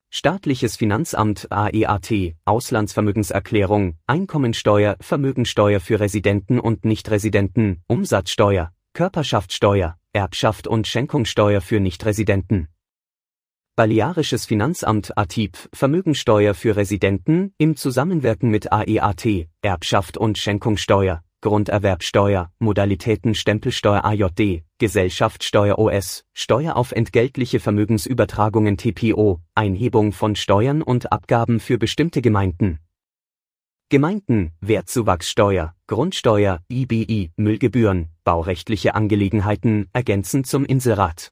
[0.08, 11.60] Staatliches Finanzamt AEAT, Auslandsvermögenserklärung, Einkommensteuer, Vermögensteuer für Residenten und Nichtresidenten, Umsatzsteuer, Körperschaftssteuer, Erbschaft und Schenkungssteuer
[11.60, 12.68] für Nichtresidenten.
[13.78, 23.34] Balearisches Finanzamt ATIP Vermögensteuer für Residenten im Zusammenwirken mit AEAT, Erbschaft und Schenkungssteuer, Grunderwerbsteuer, Modalitäten
[23.34, 31.76] Stempelsteuer AJD, Gesellschaftssteuer OS, Steuer auf entgeltliche Vermögensübertragungen TPO, Einhebung von Steuern und Abgaben für
[31.76, 32.78] bestimmte Gemeinden.
[33.90, 41.28] Gemeinden, Wertzuwachssteuer, Grundsteuer, IBI, Müllgebühren, baurechtliche Angelegenheiten ergänzend zum Inserat.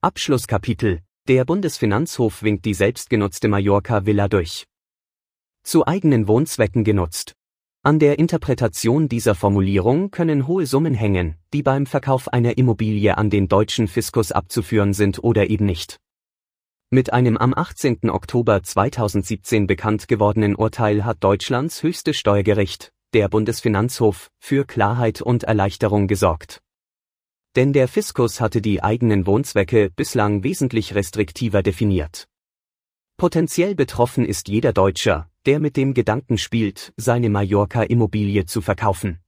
[0.00, 4.64] Abschlusskapitel der Bundesfinanzhof winkt die selbstgenutzte Mallorca-Villa durch.
[5.62, 7.34] Zu eigenen Wohnzwecken genutzt.
[7.84, 13.30] An der Interpretation dieser Formulierung können hohe Summen hängen, die beim Verkauf einer Immobilie an
[13.30, 15.98] den deutschen Fiskus abzuführen sind oder eben nicht.
[16.90, 18.10] Mit einem am 18.
[18.10, 26.08] Oktober 2017 bekannt gewordenen Urteil hat Deutschlands höchstes Steuergericht, der Bundesfinanzhof, für Klarheit und Erleichterung
[26.08, 26.61] gesorgt.
[27.54, 32.26] Denn der Fiskus hatte die eigenen Wohnzwecke bislang wesentlich restriktiver definiert.
[33.18, 39.18] Potenziell betroffen ist jeder Deutscher, der mit dem Gedanken spielt, seine Mallorca-Immobilie zu verkaufen.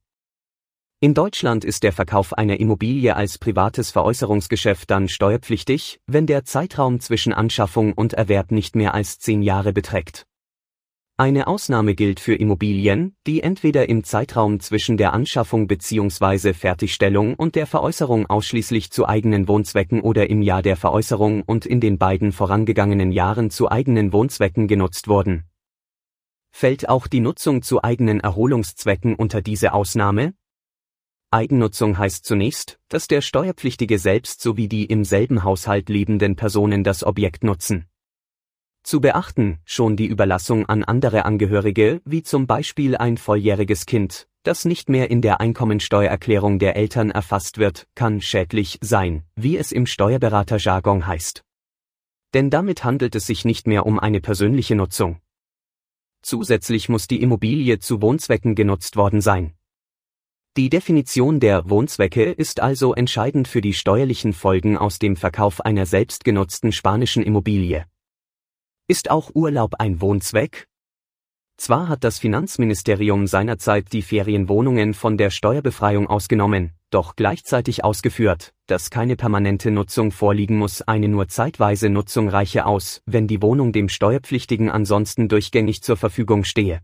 [1.01, 6.99] In Deutschland ist der Verkauf einer Immobilie als privates Veräußerungsgeschäft dann steuerpflichtig, wenn der Zeitraum
[6.99, 10.25] zwischen Anschaffung und Erwerb nicht mehr als zehn Jahre beträgt.
[11.17, 16.51] Eine Ausnahme gilt für Immobilien, die entweder im Zeitraum zwischen der Anschaffung bzw.
[16.51, 21.79] Fertigstellung und der Veräußerung ausschließlich zu eigenen Wohnzwecken oder im Jahr der Veräußerung und in
[21.79, 25.45] den beiden vorangegangenen Jahren zu eigenen Wohnzwecken genutzt wurden.
[26.51, 30.33] Fällt auch die Nutzung zu eigenen Erholungszwecken unter diese Ausnahme?
[31.31, 37.05] Eigennutzung heißt zunächst, dass der Steuerpflichtige selbst sowie die im selben Haushalt lebenden Personen das
[37.05, 37.85] Objekt nutzen.
[38.85, 44.63] Zu beachten, schon die Überlassung an andere Angehörige, wie zum Beispiel ein volljähriges Kind, das
[44.63, 49.87] nicht mehr in der Einkommensteuererklärung der Eltern erfasst wird, kann schädlich sein, wie es im
[49.87, 51.43] Steuerberaterjargon heißt.
[52.35, 55.19] Denn damit handelt es sich nicht mehr um eine persönliche Nutzung.
[56.21, 59.55] Zusätzlich muss die Immobilie zu Wohnzwecken genutzt worden sein.
[60.57, 65.87] Die Definition der Wohnzwecke ist also entscheidend für die steuerlichen Folgen aus dem Verkauf einer
[65.87, 67.87] selbstgenutzten spanischen Immobilie.
[68.87, 70.67] Ist auch Urlaub ein Wohnzweck?
[71.57, 78.91] Zwar hat das Finanzministerium seinerzeit die Ferienwohnungen von der Steuerbefreiung ausgenommen, doch gleichzeitig ausgeführt, dass
[78.91, 83.89] keine permanente Nutzung vorliegen muss, eine nur zeitweise Nutzung reiche aus, wenn die Wohnung dem
[83.89, 86.81] Steuerpflichtigen ansonsten durchgängig zur Verfügung stehe.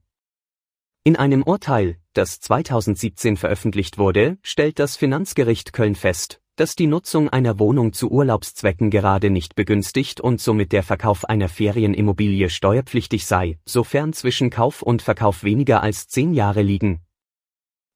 [1.04, 7.28] In einem Urteil, das 2017 veröffentlicht wurde, stellt das Finanzgericht Köln fest, dass die Nutzung
[7.28, 13.58] einer Wohnung zu Urlaubszwecken gerade nicht begünstigt und somit der Verkauf einer Ferienimmobilie steuerpflichtig sei,
[13.66, 17.02] sofern zwischen Kauf und Verkauf weniger als zehn Jahre liegen.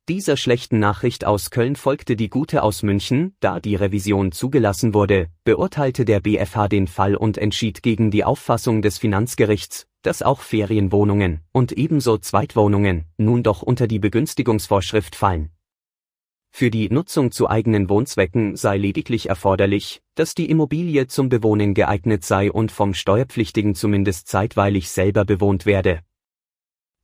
[0.09, 5.27] Dieser schlechten Nachricht aus Köln folgte die gute aus München, da die Revision zugelassen wurde,
[5.43, 11.41] beurteilte der BFH den Fall und entschied gegen die Auffassung des Finanzgerichts, dass auch Ferienwohnungen
[11.51, 15.51] und ebenso Zweitwohnungen nun doch unter die Begünstigungsvorschrift fallen.
[16.57, 22.23] Für die Nutzung zu eigenen Wohnzwecken sei lediglich erforderlich, dass die Immobilie zum Bewohnen geeignet
[22.23, 25.99] sei und vom Steuerpflichtigen zumindest zeitweilig selber bewohnt werde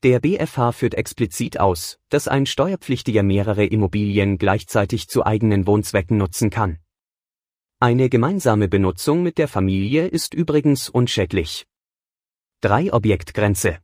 [0.02, 6.50] der BfH führt explizit aus, dass ein Steuerpflichtiger mehrere Immobilien gleichzeitig zu eigenen Wohnzwecken nutzen
[6.50, 6.78] kann.
[7.78, 11.66] Eine gemeinsame Benutzung mit der Familie ist übrigens unschädlich.
[12.62, 13.78] 3 Objektgrenze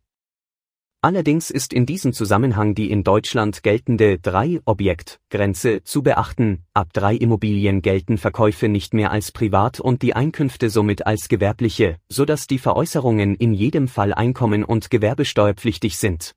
[1.00, 7.82] Allerdings ist in diesem Zusammenhang die in Deutschland geltende 3-Objekt-Grenze zu beachten, ab drei Immobilien
[7.82, 12.58] gelten Verkäufe nicht mehr als privat und die Einkünfte somit als gewerbliche, so dass die
[12.58, 16.34] Veräußerungen in jedem Fall einkommen- und gewerbesteuerpflichtig sind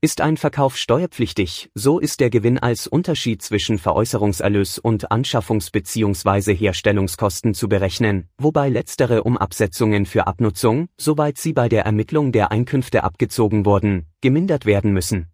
[0.00, 6.54] ist ein Verkauf steuerpflichtig, so ist der Gewinn als Unterschied zwischen Veräußerungserlös und Anschaffungs- bzw.
[6.54, 12.52] Herstellungskosten zu berechnen, wobei letztere um Absetzungen für Abnutzung, soweit sie bei der Ermittlung der
[12.52, 15.32] Einkünfte abgezogen wurden, gemindert werden müssen.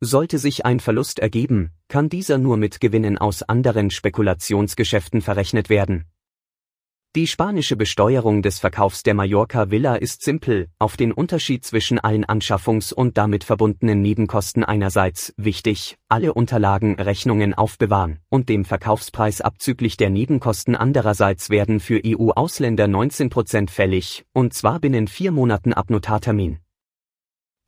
[0.00, 6.12] Sollte sich ein Verlust ergeben, kann dieser nur mit Gewinnen aus anderen Spekulationsgeschäften verrechnet werden
[7.14, 12.24] die spanische Besteuerung des Verkaufs der Mallorca Villa ist simpel, auf den Unterschied zwischen allen
[12.24, 19.98] Anschaffungs- und damit verbundenen Nebenkosten einerseits wichtig, alle Unterlagen Rechnungen aufbewahren und dem Verkaufspreis abzüglich
[19.98, 26.61] der Nebenkosten andererseits werden für EU-Ausländer 19% fällig, und zwar binnen vier Monaten ab Notartermin.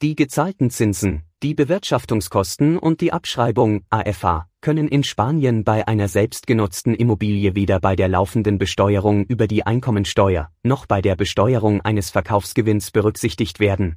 [0.05, 6.95] Die gezahlten Zinsen, die Bewirtschaftungskosten und die Abschreibung AFA können in Spanien bei einer selbstgenutzten
[6.95, 12.91] Immobilie weder bei der laufenden Besteuerung über die Einkommensteuer noch bei der Besteuerung eines Verkaufsgewinns
[12.91, 13.97] berücksichtigt werden.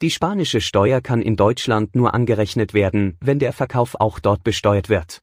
[0.00, 4.88] Die spanische Steuer kann in Deutschland nur angerechnet werden, wenn der Verkauf auch dort besteuert
[4.88, 5.20] wird.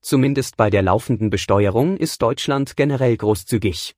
[0.00, 3.97] Zumindest bei der laufenden Besteuerung ist Deutschland generell großzügig.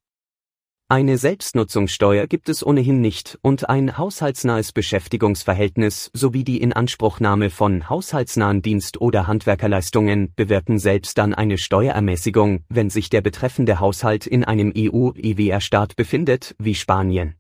[0.93, 8.61] Eine Selbstnutzungssteuer gibt es ohnehin nicht und ein haushaltsnahes Beschäftigungsverhältnis sowie die Inanspruchnahme von haushaltsnahen
[8.61, 14.73] Dienst- oder Handwerkerleistungen bewirken selbst dann eine Steuerermäßigung, wenn sich der betreffende Haushalt in einem
[14.77, 17.37] EU-EWR-Staat befindet, wie Spanien.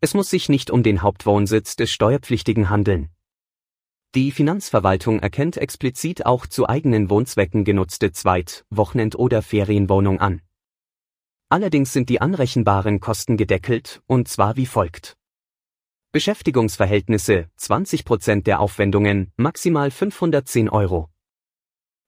[0.00, 3.08] Es muss sich nicht um den Hauptwohnsitz des Steuerpflichtigen handeln.
[4.14, 10.40] Die Finanzverwaltung erkennt explizit auch zu eigenen Wohnzwecken genutzte Zweit-, Wochenend- oder Ferienwohnung an.
[11.48, 15.16] Allerdings sind die anrechenbaren Kosten gedeckelt, und zwar wie folgt.
[16.12, 21.10] Beschäftigungsverhältnisse 20% der Aufwendungen, maximal 510 Euro.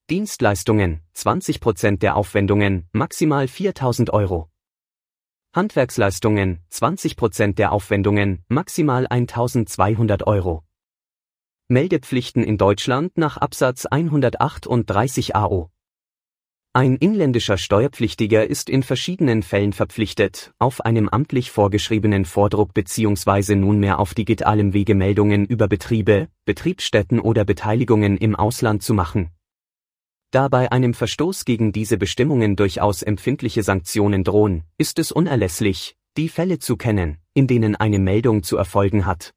[0.08, 4.48] Dienstleistungen 20% der Aufwendungen, maximal 4000 Euro.
[5.52, 10.62] Handwerksleistungen 20% der Aufwendungen, maximal 1200 Euro.
[11.66, 15.72] Meldepflichten in Deutschland nach Absatz 138 AO.
[16.76, 23.54] Ein inländischer Steuerpflichtiger ist in verschiedenen Fällen verpflichtet, auf einem amtlich vorgeschriebenen Vordruck bzw.
[23.54, 29.30] nunmehr auf digitalem Wege Meldungen über Betriebe, Betriebsstätten oder Beteiligungen im Ausland zu machen.
[30.32, 36.28] Da bei einem Verstoß gegen diese Bestimmungen durchaus empfindliche Sanktionen drohen, ist es unerlässlich, die
[36.28, 39.32] Fälle zu kennen, in denen eine Meldung zu erfolgen hat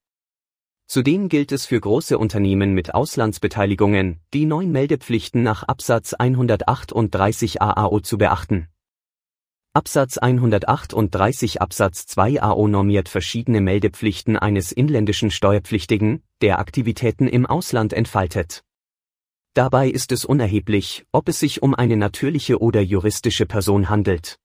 [0.92, 8.00] Zudem gilt es für große Unternehmen mit Auslandsbeteiligungen, die neuen Meldepflichten nach Absatz 138 AAO
[8.00, 8.70] zu beachten.
[9.72, 17.94] Absatz 138 Absatz 2 AO normiert verschiedene Meldepflichten eines inländischen Steuerpflichtigen, der Aktivitäten im Ausland
[17.94, 18.64] entfaltet.
[19.54, 24.40] Dabei ist es unerheblich, ob es sich um eine natürliche oder juristische Person handelt.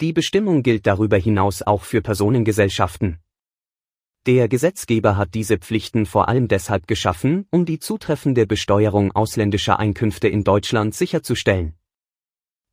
[0.00, 3.18] Die Bestimmung gilt darüber hinaus auch für Personengesellschaften,
[4.26, 10.28] der Gesetzgeber hat diese Pflichten vor allem deshalb geschaffen, um die zutreffende Besteuerung ausländischer Einkünfte
[10.28, 11.74] in Deutschland sicherzustellen.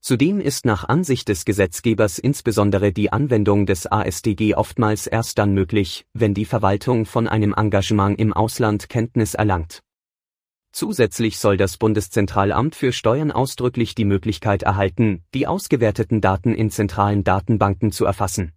[0.02, 6.06] Zudem ist nach Ansicht des Gesetzgebers insbesondere die Anwendung des ASDG oftmals erst dann möglich,
[6.14, 9.84] wenn die Verwaltung von einem Engagement im Ausland Kenntnis erlangt.
[10.74, 17.24] Zusätzlich soll das Bundeszentralamt für Steuern ausdrücklich die Möglichkeit erhalten, die ausgewerteten Daten in zentralen
[17.24, 18.52] Datenbanken zu erfassen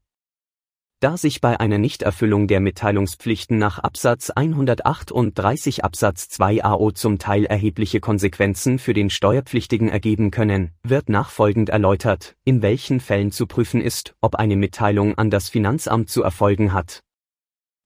[1.00, 7.46] da sich bei einer Nichterfüllung der Mitteilungspflichten nach Absatz 138 Absatz 2 AO zum Teil
[7.46, 13.80] erhebliche Konsequenzen für den Steuerpflichtigen ergeben können, wird nachfolgend erläutert, in welchen Fällen zu prüfen
[13.80, 17.00] ist, ob eine Mitteilung an das Finanzamt zu erfolgen hat.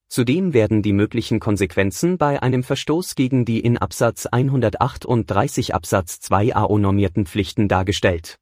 [0.09, 6.53] Zudem werden die möglichen Konsequenzen bei einem Verstoß gegen die in Absatz 138 Absatz 2
[6.53, 8.39] AO normierten Pflichten dargestellt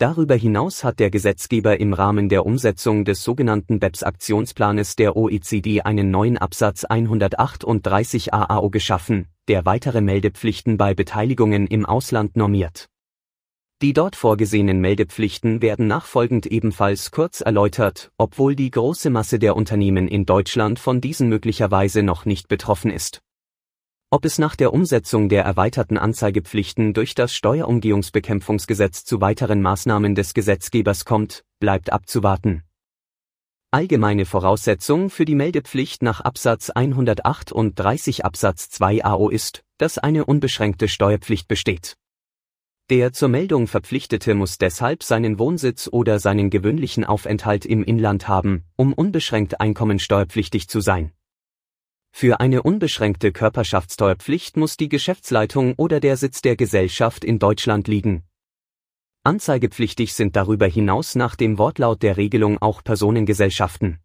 [0.00, 6.12] Darüber hinaus hat der Gesetzgeber im Rahmen der Umsetzung des sogenannten BEPS-Aktionsplanes der OECD einen
[6.12, 12.86] neuen Absatz 138 AAO geschaffen, der weitere Meldepflichten bei Beteiligungen im Ausland normiert.
[13.82, 20.06] Die dort vorgesehenen Meldepflichten werden nachfolgend ebenfalls kurz erläutert, obwohl die große Masse der Unternehmen
[20.06, 23.20] in Deutschland von diesen möglicherweise noch nicht betroffen ist.
[24.10, 30.32] Ob es nach der Umsetzung der erweiterten Anzeigepflichten durch das Steuerumgehungsbekämpfungsgesetz zu weiteren Maßnahmen des
[30.32, 32.62] Gesetzgebers kommt, bleibt abzuwarten.
[33.70, 40.88] Allgemeine Voraussetzung für die Meldepflicht nach Absatz 138 Absatz 2 AO ist, dass eine unbeschränkte
[40.88, 41.98] Steuerpflicht besteht.
[42.88, 48.64] Der zur Meldung Verpflichtete muss deshalb seinen Wohnsitz oder seinen gewöhnlichen Aufenthalt im Inland haben,
[48.76, 51.12] um unbeschränkt einkommensteuerpflichtig zu sein.
[52.20, 58.24] Für eine unbeschränkte Körperschaftssteuerpflicht muss die Geschäftsleitung oder der Sitz der Gesellschaft in Deutschland liegen.
[59.22, 64.00] Anzeigepflichtig sind darüber hinaus nach dem Wortlaut der Regelung auch Personengesellschaften.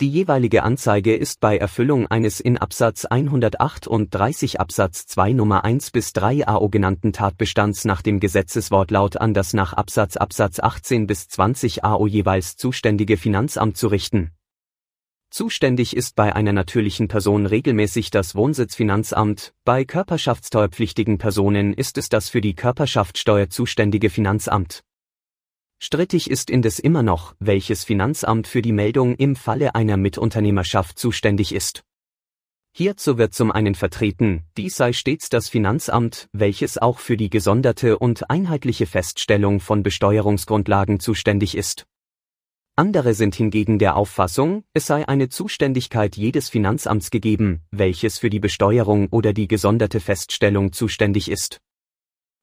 [0.00, 6.12] Die jeweilige Anzeige ist bei Erfüllung eines in Absatz 138 Absatz 2 Nummer 1 bis
[6.12, 11.82] 3 AO genannten Tatbestands nach dem Gesetzeswortlaut an das nach Absatz Absatz 18 bis 20
[11.82, 14.30] AO jeweils zuständige Finanzamt zu richten
[15.30, 22.28] Zuständig ist bei einer natürlichen Person regelmäßig das Wohnsitzfinanzamt, bei körperschaftssteuerpflichtigen Personen ist es das
[22.28, 24.82] für die Körperschaftssteuer zuständige Finanzamt.
[25.78, 31.54] Strittig ist indes immer noch, welches Finanzamt für die Meldung im Falle einer Mitunternehmerschaft zuständig
[31.54, 31.84] ist.
[32.72, 37.98] Hierzu wird zum einen vertreten, dies sei stets das Finanzamt, welches auch für die gesonderte
[37.98, 41.86] und einheitliche Feststellung von Besteuerungsgrundlagen zuständig ist.
[42.80, 48.40] Andere sind hingegen der Auffassung, es sei eine Zuständigkeit jedes Finanzamts gegeben, welches für die
[48.40, 51.60] Besteuerung oder die gesonderte Feststellung zuständig ist.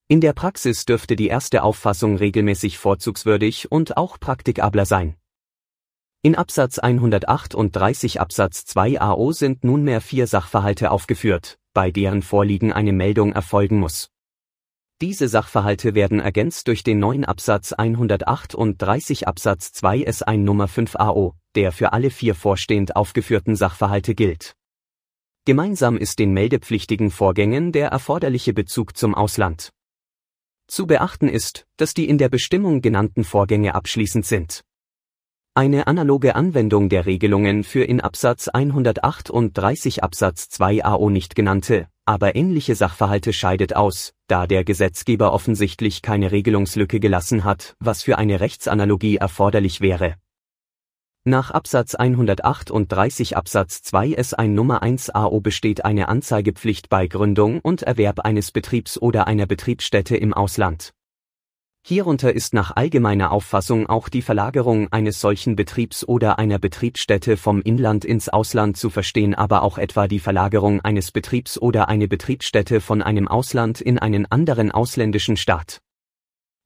[0.08, 5.16] In der Praxis dürfte die erste Auffassung regelmäßig vorzugswürdig und auch praktikabler sein.
[6.22, 12.94] In Absatz 138 Absatz 2 AO sind nunmehr vier Sachverhalte aufgeführt, bei deren Vorliegen eine
[12.94, 14.12] Meldung erfolgen muss.
[15.00, 21.36] Diese Sachverhalte werden ergänzt durch den neuen Absatz 138 Absatz 2 S1 Nummer 5 AO,
[21.54, 24.56] der für alle vier vorstehend aufgeführten Sachverhalte gilt.
[25.46, 29.70] Gemeinsam ist den meldepflichtigen Vorgängen der erforderliche Bezug zum Ausland.
[30.66, 34.64] Zu beachten ist, dass die in der Bestimmung genannten Vorgänge abschließend sind.
[35.54, 42.36] Eine analoge Anwendung der Regelungen für in Absatz 138 Absatz 2 AO nicht genannte, aber
[42.36, 48.40] ähnliche Sachverhalte scheidet aus, da der Gesetzgeber offensichtlich keine Regelungslücke gelassen hat, was für eine
[48.40, 50.16] Rechtsanalogie erforderlich wäre.
[51.26, 57.82] Nach Absatz 138 Absatz 2 S1 Nummer 1 AO besteht eine Anzeigepflicht bei Gründung und
[57.82, 60.94] Erwerb eines Betriebs oder einer Betriebsstätte im Ausland.
[61.90, 67.62] Hierunter ist nach allgemeiner Auffassung auch die Verlagerung eines solchen Betriebs oder einer Betriebsstätte vom
[67.62, 72.82] Inland ins Ausland zu verstehen, aber auch etwa die Verlagerung eines Betriebs oder eine Betriebsstätte
[72.82, 75.80] von einem Ausland in einen anderen ausländischen Staat.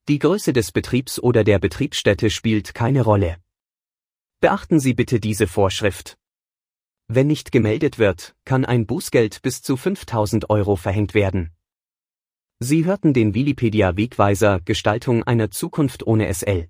[0.07, 3.37] Die Größe des Betriebs oder der Betriebsstätte spielt keine Rolle.
[4.39, 6.17] Beachten Sie bitte diese Vorschrift.
[7.07, 11.51] Wenn nicht gemeldet wird, kann ein Bußgeld bis zu 5000 Euro verhängt werden.
[12.63, 16.67] Sie hörten den Wikipedia Wegweiser Gestaltung einer Zukunft ohne SL.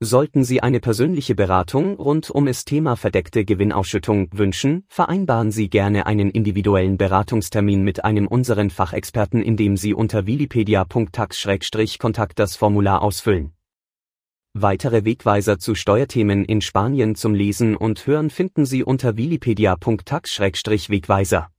[0.00, 6.06] Sollten Sie eine persönliche Beratung rund um das Thema verdeckte Gewinnausschüttung wünschen, vereinbaren Sie gerne
[6.06, 13.52] einen individuellen Beratungstermin mit einem unseren Fachexperten, indem Sie unter wikipedia.tax-kontakt das Formular ausfüllen.
[14.54, 21.50] Weitere Wegweiser zu Steuerthemen in Spanien zum Lesen und Hören finden Sie unter wikipedia.tax-wegweiser.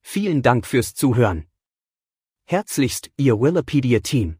[0.00, 1.49] Vielen Dank fürs Zuhören.
[2.50, 4.39] Herzlichst, Ihr Wikipedia-Team.